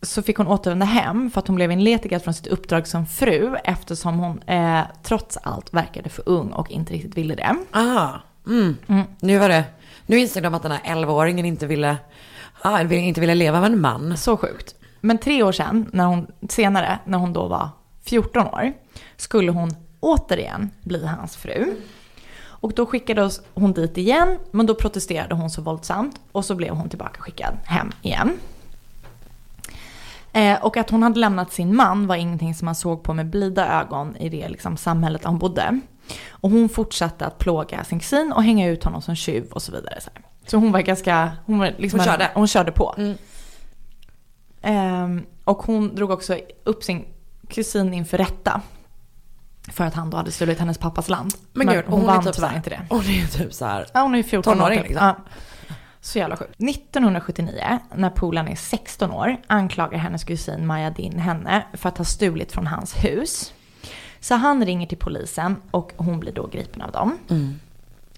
[0.03, 3.57] så fick hon återvända hem för att hon blev inletigad från sitt uppdrag som fru
[3.65, 7.57] eftersom hon eh, trots allt verkade för ung och inte riktigt ville det.
[7.71, 8.11] Ah,
[8.47, 8.77] mm.
[9.21, 9.65] Nu var det,
[10.07, 11.97] nu insåg de att den här 11-åringen inte ville,
[12.63, 14.17] ah, inte ville leva med en man.
[14.17, 14.75] Så sjukt.
[15.01, 17.69] Men tre år sedan, när hon, senare, när hon då var
[18.05, 18.73] 14 år,
[19.17, 21.75] skulle hon återigen bli hans fru.
[22.65, 26.75] Och då skickades hon dit igen, men då protesterade hon så våldsamt och så blev
[26.75, 28.39] hon tillbaka skickad hem igen.
[30.33, 33.27] Eh, och att hon hade lämnat sin man var ingenting som man såg på med
[33.27, 35.81] blida ögon i det liksom, samhället där hon bodde.
[36.31, 39.73] Och hon fortsatte att plåga sin kusin och hänga ut honom som tjuv och så
[39.73, 40.01] vidare.
[40.01, 40.11] Så,
[40.47, 42.31] så hon var ganska, hon var liksom Hon körde.
[42.35, 42.95] Hon körde på.
[42.99, 43.17] Mm.
[44.63, 47.05] Ehm, och hon drog också upp sin
[47.49, 48.61] kusin inför rätta.
[49.73, 51.35] För att han då hade stulit hennes pappas land.
[51.53, 52.81] Men, gud, hon, hon, vann typ tyvärr inte det.
[52.91, 53.87] Hon är typ så här.
[53.95, 54.71] Ja, hon är ju 14 år.
[54.71, 54.83] Typ.
[54.83, 55.07] liksom.
[55.07, 55.17] Ja.
[56.01, 56.51] Så jävla sjukt.
[56.61, 62.05] 1979, när Polan är 16 år, anklagar hennes kusin Maja Din henne för att ha
[62.05, 63.53] stulit från hans hus.
[64.21, 67.19] Så han ringer till polisen och hon blir då gripen av dem.
[67.31, 67.61] Mm.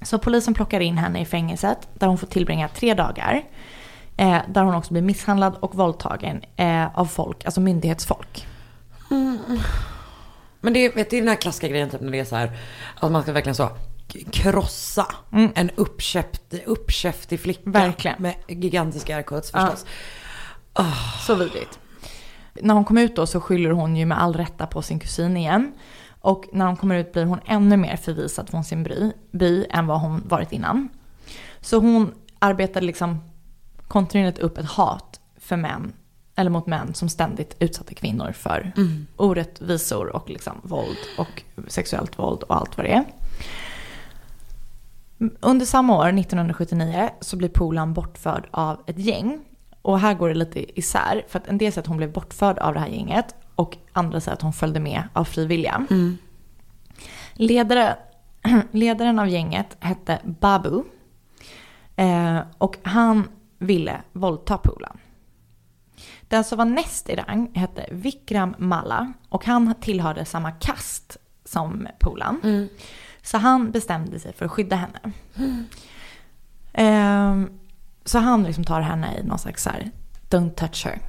[0.02, 3.42] Så polisen plockar in henne i fängelset där hon får tillbringa tre dagar.
[4.16, 8.46] Eh, där hon också blir misshandlad och våldtagen eh, av folk, alltså myndighetsfolk.
[10.66, 12.36] Men det är, vet, det är den här klassiska grejen typ när det är så
[12.36, 12.58] här,
[13.00, 13.70] att man ska verkligen så
[14.30, 15.06] krossa
[15.54, 17.70] en uppkäft, uppkäftig flicka.
[17.70, 18.22] Verkligen.
[18.22, 19.60] Med gigantiska airquotes Ja.
[19.60, 19.86] förstås.
[21.26, 21.78] Så vidrigt.
[22.54, 25.36] När hon kom ut då så skyller hon ju med all rätta på sin kusin
[25.36, 25.72] igen.
[26.20, 29.86] Och när hon kommer ut blir hon ännu mer förvisad från sin by, by än
[29.86, 30.88] vad hon varit innan.
[31.60, 33.24] Så hon arbetade liksom
[33.88, 35.92] kontinuerligt upp ett hat för män,
[36.36, 38.72] eller mot män som ständigt utsatte kvinnor för
[39.16, 43.04] orättvisor och liksom våld och sexuellt våld och allt vad det är.
[45.40, 49.44] Under samma år, 1979, så blir Polan bortförd av ett gäng.
[49.82, 51.24] Och här går det lite isär.
[51.28, 53.34] För att en del säger att hon blev bortförd av det här gänget.
[53.54, 55.86] Och andra säger att hon följde med av fri vilja.
[57.32, 57.96] Ledare,
[58.70, 60.82] ledaren av gänget hette Babu.
[61.96, 63.28] Eh, och han
[63.58, 64.98] ville våldta Polan.
[66.28, 69.12] Den som var näst i rang hette Vikram Malla.
[69.28, 72.40] Och han tillhörde samma kast som Polan.
[73.22, 75.12] Så han bestämde sig för att skydda henne.
[76.72, 77.50] Ehm,
[78.04, 79.90] så han liksom tar henne i någon slags så här,
[80.30, 81.00] don't touch her.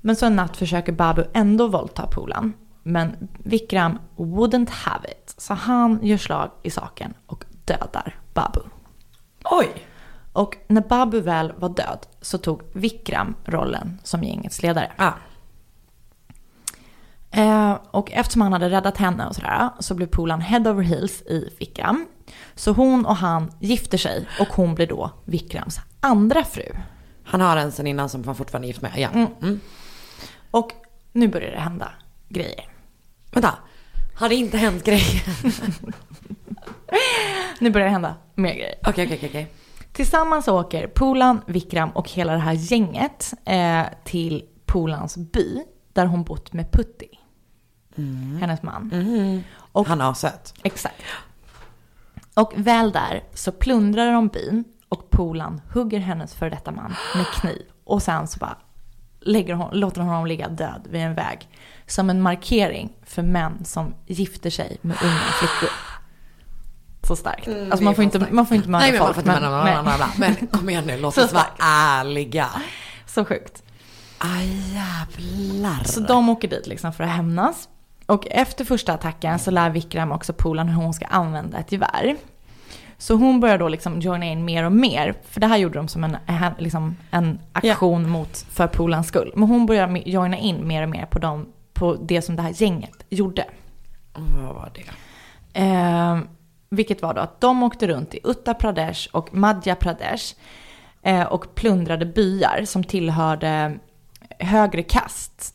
[0.00, 2.52] Men så en natt försöker Babu ändå våldta Polan.
[2.82, 5.34] Men Vikram wouldn't have it.
[5.38, 8.60] Så han gör slag i saken och dödar Babu.
[9.44, 9.68] Oj!
[10.36, 14.92] Och när Babu väl var död så tog Vikram rollen som gängets ledare.
[14.96, 15.12] Ah.
[17.30, 21.22] Eh, och eftersom han hade räddat henne och sådär så blev Polan head over heels
[21.22, 22.06] i Vikram.
[22.54, 26.72] Så hon och han gifter sig och hon blir då Vikrams andra fru.
[27.24, 28.92] Han har en sen innan som han fortfarande är gift med.
[28.96, 29.08] Ja.
[29.08, 29.60] Mm.
[30.50, 30.72] Och
[31.12, 31.88] nu börjar det hända
[32.28, 32.68] grejer.
[33.32, 33.54] Vänta,
[34.16, 35.22] har det inte hänt grejer?
[37.58, 38.74] Nu börjar det hända mer grejer.
[38.82, 39.52] Okej, okej, okej.
[39.96, 46.24] Tillsammans åker Polan, Vikram och hela det här gänget eh, till Polans by där hon
[46.24, 47.08] bott med Putti.
[48.40, 49.42] Hennes man.
[49.72, 50.54] Och, Han har sött.
[50.62, 51.02] Exakt.
[52.34, 57.26] Och väl där så plundrar de byn och Polan hugger hennes före detta man med
[57.26, 57.62] kniv.
[57.84, 58.56] Och sen så bara
[59.20, 61.48] lägger hon, låter hon honom ligga död vid en väg.
[61.86, 65.85] Som en markering för män som gifter sig med unga flickor.
[67.06, 67.46] Så starkt.
[67.46, 69.14] Mm, alltså man får, inte, man får inte mörda Nej, men man folk.
[69.26, 70.08] får inte mörda men- någon annan.
[70.18, 71.62] Men kom igen nu, låt oss vara starkt.
[71.62, 72.46] ärliga.
[73.06, 73.62] Så sjukt.
[74.18, 75.84] Aj jävlar.
[75.84, 77.68] Så de åker dit liksom för att hämnas.
[78.06, 82.16] Och efter första attacken så lär Vikram också Polan hur hon ska använda ett gevär.
[82.98, 85.14] Så hon börjar då liksom joina in mer och mer.
[85.30, 86.16] För det här gjorde de som en,
[86.58, 89.32] liksom en aktion mot, för Polans skull.
[89.34, 92.62] Men hon börjar joina in mer och mer på, dem, på det som det här
[92.62, 93.44] gänget gjorde.
[94.14, 95.60] Vad var det?
[95.60, 96.18] Eh,
[96.68, 100.34] vilket var då att de åkte runt i Uttar Pradesh och Madhya Pradesh.
[101.02, 103.78] Eh, och plundrade byar som tillhörde
[104.38, 105.54] högre kast.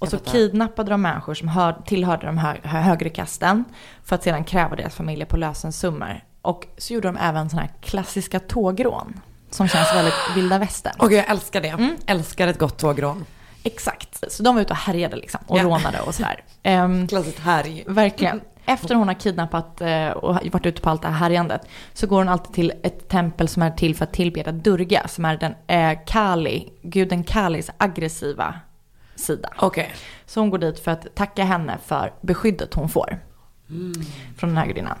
[0.00, 3.64] Och så kidnappade de människor som hör, tillhörde de hö- högre kasten.
[4.04, 6.24] För att sedan kräva deras familjer på lösensummor.
[6.42, 9.20] Och så gjorde de även sådana här klassiska tågrån.
[9.50, 10.92] Som känns väldigt vilda västern.
[10.98, 11.68] Åh gud, jag älskar det.
[11.68, 11.96] Mm.
[12.06, 13.24] Älskar ett gott tågrån.
[13.62, 14.32] Exakt.
[14.32, 15.40] Så de var ute och härjade liksom.
[15.46, 15.62] Och Ja.
[15.62, 16.44] rånade och sådär.
[16.62, 17.84] Ehm, Klassiskt härj.
[17.86, 18.40] Verkligen.
[18.70, 21.60] Efter hon har kidnappat eh, och varit ute på allt det här härjandet
[21.92, 25.24] så går hon alltid till ett tempel som är till för att tillbeda Durga som
[25.24, 28.54] är den eh, Kali, guden Kalis aggressiva
[29.16, 29.48] sida.
[29.58, 29.92] Okej.
[30.26, 33.18] Så hon går dit för att tacka henne för beskyddet hon får
[34.36, 34.98] från den här gudinnan.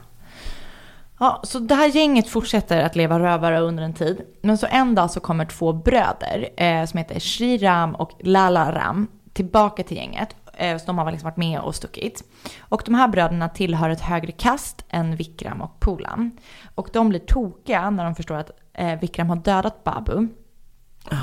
[1.18, 4.20] Ja, så det här gänget fortsätter att leva rövare under en tid.
[4.42, 9.06] Men så en dag så kommer två bröder eh, som heter Shriram och Lala Ram
[9.32, 10.36] tillbaka till gänget.
[10.54, 12.24] Eh, så de har liksom varit med och stuckit.
[12.58, 16.30] Och de här bröderna tillhör ett högre kast än Vikram och Polan.
[16.74, 20.28] Och de blir tokiga när de förstår att eh, Vikram har dödat Babu.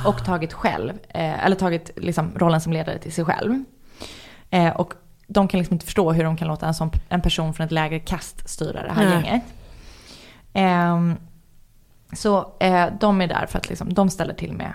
[0.05, 3.63] Och tagit själv, eh, eller tagit liksom rollen som ledare till sig själv.
[4.49, 4.93] Eh, och
[5.27, 7.71] de kan liksom inte förstå hur de kan låta en, sån, en person från ett
[7.71, 9.13] lägre kast styra det här Nej.
[9.13, 9.43] gänget.
[10.53, 11.15] Ehm,
[12.13, 14.73] så eh, de är där för att liksom, de ställer till med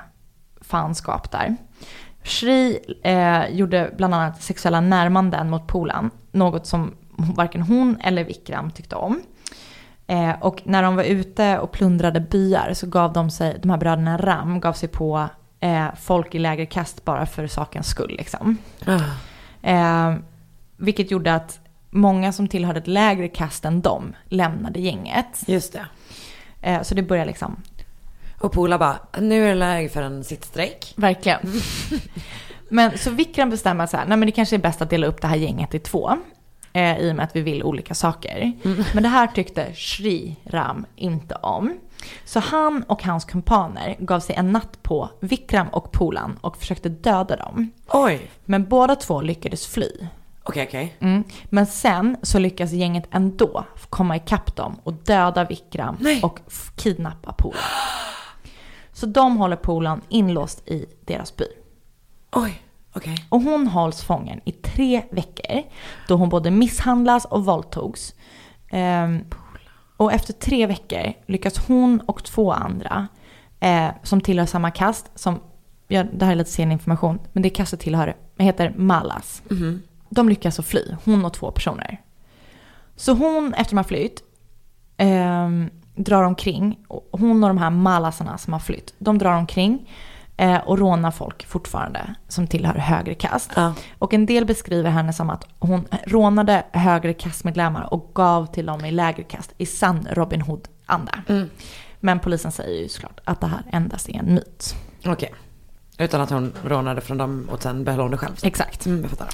[0.61, 1.57] fanskap där.
[2.23, 6.11] Shri eh, gjorde bland annat sexuella närmanden mot Polan.
[6.33, 9.23] Något som varken hon eller Vikram tyckte om.
[10.07, 13.79] Eh, och när de var ute och plundrade byar så gav de sig, de här
[13.79, 15.29] bröderna Ram gav sig på
[15.61, 18.15] eh, folk i lägre kast bara för sakens skull.
[18.19, 18.57] Liksom.
[18.87, 19.01] Ah.
[19.69, 20.17] Eh,
[20.77, 21.61] vilket gjorde att
[21.91, 25.43] många som tillhörde ett lägre kast än dem lämnade gänget.
[25.47, 25.87] Just det.
[26.63, 27.57] Eh, så det börjar liksom,
[28.41, 30.95] Och Pola bara, nu är det läge för en sittstrejk.
[30.97, 31.41] verkligen.
[32.73, 35.21] men så Vikram bestämmer så här, nej men det kanske är bäst att dela upp
[35.21, 36.19] det här gänget i två.
[36.73, 38.53] Eh, I och med att vi vill olika saker.
[38.95, 41.79] Men det här tyckte Shri Ram inte om.
[42.25, 46.89] Så han och hans kumpaner gav sig en natt på Vikram och Polan och försökte
[46.89, 47.71] döda dem.
[47.89, 48.31] Oj.
[48.45, 49.91] Men båda två lyckades fly.
[50.43, 50.97] Okej, okej.
[51.01, 51.25] Mm.
[51.45, 56.23] Men sen så lyckas gänget ändå komma ikapp dem och döda Vikram Nej.
[56.23, 56.41] och
[56.77, 57.63] kidnappa Polan.
[58.93, 61.45] Så de håller Polan inlåst i deras by.
[62.33, 62.63] Oj.
[62.95, 63.27] Okej.
[63.29, 65.63] Och hon hålls fången i tre veckor
[66.09, 68.15] då hon både misshandlas och våldtogs.
[68.71, 69.25] Ehm,
[69.97, 73.09] och efter tre veckor lyckas hon och två andra
[73.61, 75.41] eh, som tillhör samma kast, som,
[75.89, 79.43] ja, det här är lite sen information, men det kastet tillhör, heter Malas.
[80.11, 82.01] De lyckas att fly, hon och två personer.
[82.97, 84.23] Så hon, efter de har flytt,
[84.97, 86.79] ehm, drar omkring.
[87.11, 89.89] Hon och de här malasarna som har flytt, de drar omkring
[90.37, 93.51] eh, och rånar folk fortfarande som tillhör högre kast.
[93.57, 93.75] Ja.
[93.99, 98.85] Och en del beskriver henne som att hon rånade högre kastmedlemmar och gav till dem
[98.85, 101.23] i lägre kast i sann Robin Hood-anda.
[102.01, 104.75] Men polisen säger ju såklart att det här endast är en myt.
[105.07, 105.35] Okej.
[105.99, 108.35] Utan att hon rånade från dem och sen behöll hon det själv.
[108.43, 108.87] Exakt.
[108.87, 109.29] Mm, jag fattar.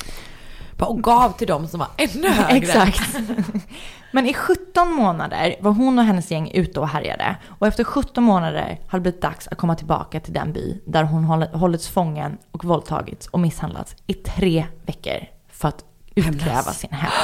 [0.87, 2.57] Och gav till dem som var ännu högre.
[2.57, 3.16] Exakt.
[4.12, 7.37] Men i 17 månader var hon och hennes gäng ute och härjade.
[7.59, 11.05] Och efter 17 månader hade det blivit dags att komma tillbaka till den by där
[11.05, 16.79] hon håll- hållits fången och våldtagits och misshandlats i tre veckor för att utkräva Hämnas.
[16.79, 17.12] sin hämnd.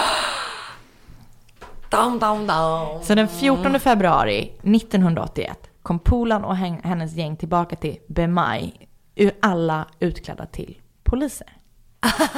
[1.90, 3.04] Down, down, down.
[3.04, 8.72] Så den 14 februari 1981 kom Polan och hen- hennes gäng tillbaka till Bemai,
[9.42, 11.46] alla utklädda till poliser.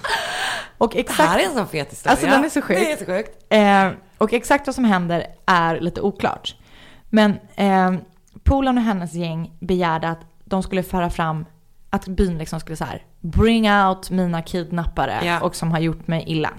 [0.78, 2.10] och Det exakt här är en sån fet historia.
[2.10, 2.78] Alltså, den är så sjuk.
[2.78, 3.46] Det är så sjukt.
[3.48, 6.54] Eh, och exakt vad som händer är lite oklart.
[7.10, 7.92] Men eh,
[8.44, 11.44] Polan och hennes gäng begärde att de skulle föra fram
[11.90, 15.40] att byn liksom skulle så här bring out mina kidnappare Ja.
[15.40, 16.50] och som har gjort mig illa.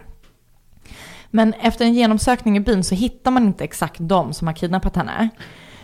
[1.30, 4.96] Men efter en genomsökning i byn så hittar man inte exakt de som har kidnappat
[4.96, 5.30] henne.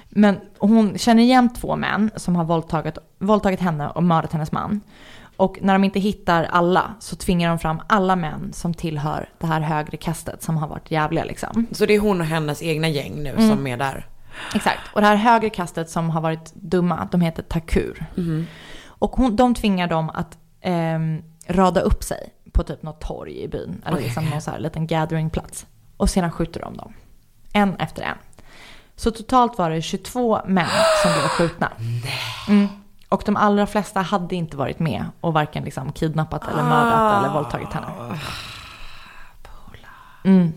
[0.10, 4.82] Men hon känner igen två män som har våldtagit, våldtagit henne och mördat hennes man.
[5.38, 9.48] Och när de inte hittar alla så tvingar de fram alla män som tillhör det
[9.48, 11.68] här högre kastet som har varit jävliga liksom.
[11.72, 13.50] Så det är hon och hennes egna gäng nu Mm.
[13.50, 14.08] som är där.
[14.56, 14.80] Exakt.
[14.94, 18.06] Och det här högre kastet som har varit dumma, de heter Takur.
[18.86, 23.48] Och hon, de tvingar dem att ehm, rada upp sig på typ något torg i
[23.48, 23.82] byn.
[23.86, 24.06] Eller Okej.
[24.06, 25.66] liksom någon så här liten gatheringplats.
[25.98, 26.94] Och sedan skjuter de dem.
[27.54, 28.18] En efter en.
[28.96, 30.68] Så totalt var det 22 män
[31.04, 31.72] som blev skjutna.
[32.50, 32.68] Mm.
[33.14, 37.34] Och de allra flesta hade inte varit med och varken liksom kidnappat eller mördat eller
[37.34, 37.88] våldtagit henne.
[40.24, 40.54] Mm.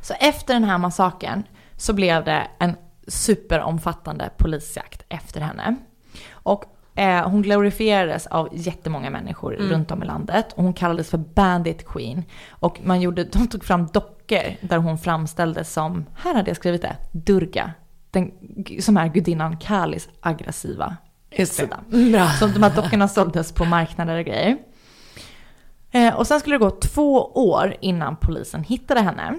[0.00, 1.42] Så efter den här massakern
[1.76, 2.76] så blev det en
[3.06, 5.76] superomfattande polisjakt efter henne.
[6.32, 10.52] Och eh, hon glorifierades av jättemånga människor runt om i landet.
[10.52, 12.24] Och hon kallades för Bandit Queen.
[12.50, 16.82] Och man gjorde, de tog fram dockor där hon framställdes som, här hade jag skrivit
[16.82, 17.72] det, Durga.
[18.10, 18.32] Den,
[18.80, 20.96] som är gudinnan Kalis aggressiva
[21.30, 21.80] Just sida.
[21.88, 22.28] Bra.
[22.28, 24.58] Så de här dockorna såldes på marknader och grejer.
[25.90, 29.38] Eh, och sen skulle det gå två år innan polisen hittade henne.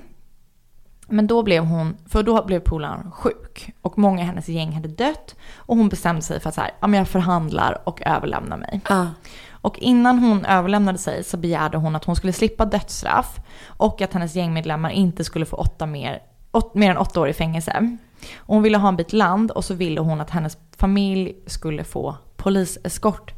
[1.07, 4.87] Men då blev hon, för då blev polaren sjuk och många i hennes gäng hade
[4.87, 8.57] dött och hon bestämde sig för att så här, ja men jag förhandlar och överlämnar
[8.57, 8.81] mig.
[8.89, 9.07] Ja.
[9.51, 14.13] Och innan hon överlämnade sig så begärde hon att hon skulle slippa dödsstraff och att
[14.13, 17.97] hennes gängmedlemmar inte skulle få åtta mer, åt, mer än åtta år i fängelse.
[18.37, 22.17] Hon ville ha en bit land och så ville hon att hennes familj skulle få
[22.35, 23.33] poliseskort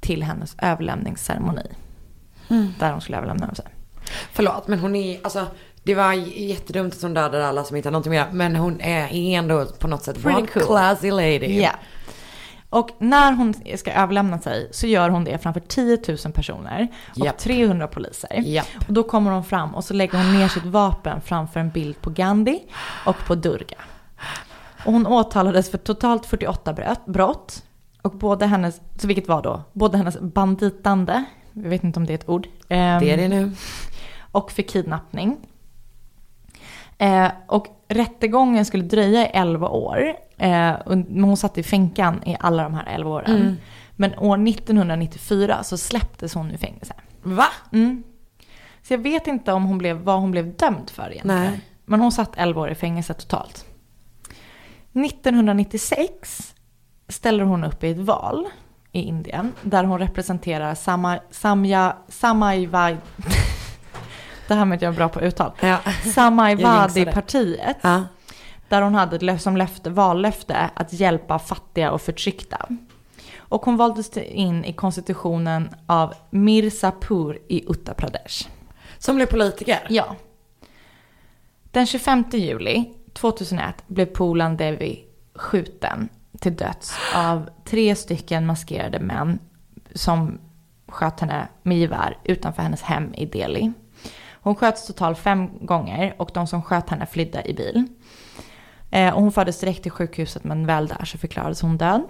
[0.00, 1.66] till hennes överlämningsceremoni.
[2.78, 3.66] Där hon skulle överlämna sig.
[4.32, 5.46] Förlåt, men hon är, alltså
[5.82, 9.08] det var jättedumt att hon dödade alla som inte hade någonting med Men hon är
[9.12, 10.62] ändå på något sätt Pretty one cool.
[10.62, 11.60] classy lady.
[11.60, 11.70] Ja.
[12.70, 17.26] Och när hon ska överlämna sig så gör hon det framför 10 000 personer och
[17.26, 17.38] Japp.
[17.38, 18.42] 300 poliser.
[18.44, 18.66] Japp.
[18.88, 22.00] Och då kommer hon fram och så lägger hon ner sitt vapen framför en bild
[22.00, 22.62] på Gandhi
[23.06, 23.78] och på Durga.
[24.86, 26.74] Och hon åtalades för totalt 48
[27.06, 27.62] brott-.
[28.02, 32.12] Och både hennes, så vilket var då, både hennes banditande, jag vet inte om det
[32.12, 32.46] är ett ord.
[32.68, 33.52] ehm, Det är det nu.
[34.32, 35.36] och för kidnappning.
[36.98, 40.16] Eh, och rättegången skulle dröja i 11 år.
[40.36, 43.56] Eh, men hon satt i fänkan i alla de här 11 åren.
[43.96, 46.94] Men år 1994 så släpptes hon ur fängelse.
[47.22, 47.46] Va?
[47.72, 48.02] Mm.
[48.82, 51.42] Så jag vet inte om hon blev, vad hon blev dömd för egentligen.
[51.42, 51.60] Nej.
[51.84, 53.64] Men hon satt 11 år i fängelse totalt.
[55.04, 56.54] 1996
[57.08, 58.46] ställer hon upp i ett val
[58.92, 62.96] i Indien där hon representerar Sama, Samja, Samajvad...
[64.48, 65.52] Det här med att jag är bra på uttal.
[65.60, 65.78] Ja.
[66.14, 67.76] Samajvadi-partiet.
[67.80, 68.02] Ja.
[68.68, 72.68] Där hon hade som löfte, vallöfte att hjälpa fattiga och förtryckta.
[73.36, 78.48] Och hon valdes in i konstitutionen av Mirzapur i Uttar Pradesh.
[78.98, 79.86] Som blev politiker?
[79.88, 80.16] Ja.
[81.70, 85.04] Den 25 juli 2001 blev Polan Devi
[85.34, 86.08] skjuten
[86.40, 89.38] till döds av tre stycken maskerade män
[89.94, 90.38] som
[90.88, 93.72] sköt henne med gevär utanför hennes hem i Delhi.
[94.32, 97.86] Hon sköts totalt fem gånger och de som sköt henne flydde i bil.
[98.90, 102.02] Eh, och hon fördes direkt till sjukhuset men väl där så förklarades hon död.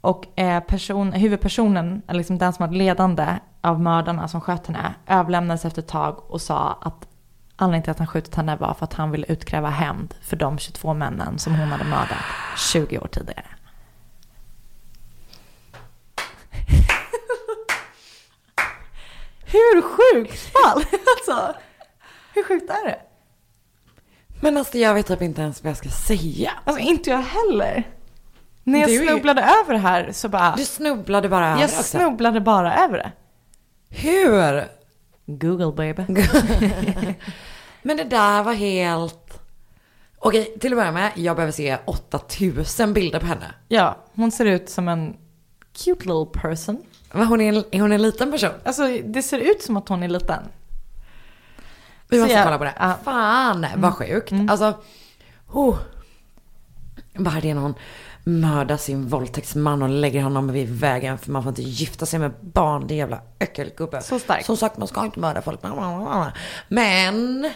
[0.00, 3.26] Och eh, person, huvudpersonen, eller liksom den som var ledande
[3.60, 7.08] av mördarna som sköt henne, överlämnades efter ett tag och sa att
[7.56, 10.58] anledningen till att han skjutit henne var för att han ville utkräva hämnd för de
[10.58, 12.18] 22 männen som hon hade mördat
[12.56, 13.44] 20 år tidigare.
[19.44, 20.84] Hur sjukt fall?
[21.16, 21.54] Alltså,
[22.34, 22.98] hur sjukt är det?
[24.40, 26.50] Men alltså jag vet typ inte ens vad jag ska säga.
[26.64, 27.84] Alltså inte jag heller.
[28.64, 31.60] När jag Det är ju- snubblade över det här så bara, Du snubblade bara över
[31.60, 31.82] jag också.
[31.82, 33.12] snubblade bara över det.
[33.88, 34.64] Hur?
[35.26, 36.02] Google baby.
[37.86, 39.40] Men det där var helt...
[40.18, 43.54] Okej, till att börja med, jag behöver se 8000 bilder på henne.
[43.68, 45.16] Ja, hon ser ut som en
[45.72, 46.82] cute little person.
[47.12, 48.50] Men hon är, en, är hon en liten person?
[48.64, 50.42] Alltså det ser ut som att hon är liten.
[52.08, 52.74] Vi måste jag- kolla på det.
[52.78, 52.94] ja.
[53.04, 54.32] Fan vad sjukt.
[54.48, 54.74] Alltså,
[55.52, 55.78] oh.
[57.14, 57.74] Bara det någon
[58.24, 62.32] mördar sin våldtäktsman och lägger honom vid vägen för man får inte gifta sig med
[62.40, 62.86] barn.
[62.86, 64.02] Det är jävla äckelgubbe.
[64.02, 64.46] Så starkt.
[64.46, 65.60] Som sagt, man ska inte mörda folk.
[66.68, 67.50] Men,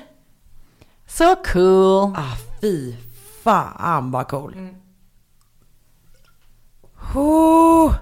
[1.11, 2.15] Så cool.
[2.17, 2.95] ah, fy
[3.43, 4.69] fan vad cool.
[7.15, 7.95] Oh.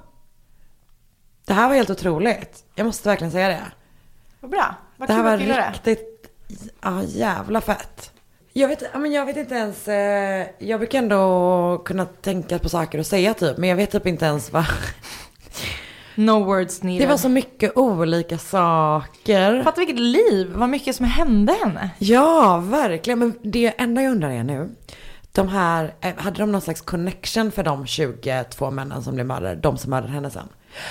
[1.45, 2.65] Det här var helt otroligt.
[2.75, 3.73] Jag måste verkligen säga det.
[4.41, 4.75] Vad bra.
[4.97, 6.31] Vad Det här var riktigt,
[6.81, 8.13] ja jävla fett.
[8.53, 12.99] Jag vet, men jag vet inte ens, eh, jag brukar ändå kunna tänka på saker
[12.99, 14.65] och säga typ, men jag vet typ inte ens vad.
[16.19, 17.09] No words needed.
[17.09, 19.63] Det var så mycket olika saker.
[19.63, 21.91] Fatta vilket liv, vad mycket som hände henne.
[21.99, 23.19] Ja, verkligen.
[23.19, 24.69] Men det enda jag undrar är nu.
[25.33, 29.55] De här, eh, hade de någon slags connection för de 22 männen som blev mördade?
[29.55, 30.49] De som mördade henne sen?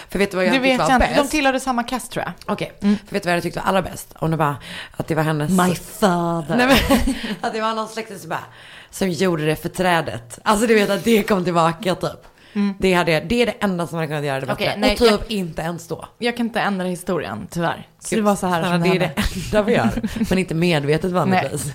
[0.09, 1.15] För vet du vad jag tyckte vet var jag bäst?
[1.15, 2.53] de tillhörde samma cast tror jag.
[2.53, 4.13] Okej, för vet du vad jag tyckte var allra bäst?
[4.15, 4.55] Om det var
[4.97, 5.57] att det var hennes...
[5.99, 6.57] father.
[6.57, 8.43] Nej, men, att det var någon släkting som bara,
[8.89, 10.39] som gjorde det för trädet.
[10.43, 12.36] Alltså du vet att det kom tillbaka typ.
[12.79, 14.63] Det, hade, det är det enda som hade kunnat göra det bättre.
[14.65, 16.05] Okej, nej, och typ jag- inte ens då.
[16.17, 17.87] Jag kan inte ändra historien tyvärr.
[17.99, 19.11] Så det var så här Snälla, som det är det
[19.45, 19.89] enda vi gör.
[20.29, 21.73] Men inte medvetet vanligtvis.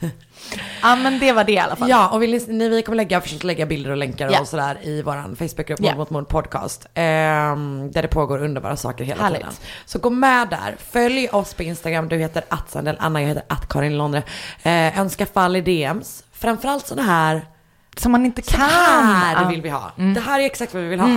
[0.82, 1.88] Ja men det var det i alla fall.
[1.90, 4.40] Ja, och vill ni, vi kommer lägga, försöka lägga bilder och länkar Ja.
[4.40, 5.80] och sådär i våran Facebookgrupp.
[5.80, 6.86] Mord mot mord podcast.
[6.94, 9.38] ehm, där det pågår underbara saker hela Härligt.
[9.40, 9.52] tiden.
[9.86, 10.76] Så gå med där.
[10.90, 12.08] Följ oss på Instagram.
[12.08, 14.22] Du heter attsandel, Anna jag heter att Karin Londre.
[14.62, 16.24] Eh, önska fall i DMs.
[16.32, 17.42] Framförallt sådana här,
[17.96, 18.68] Som man inte så kan.
[18.68, 19.92] här vill vi ha.
[20.14, 21.08] Det här är exakt vad vi vill ha.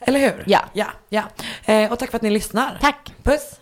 [0.00, 0.44] Eller hur?
[0.46, 0.60] Ja.
[0.72, 1.22] Ja, ja.
[1.64, 2.78] Eh, och tack för att ni lyssnar.
[2.80, 3.14] Tack.
[3.22, 3.60] Puss.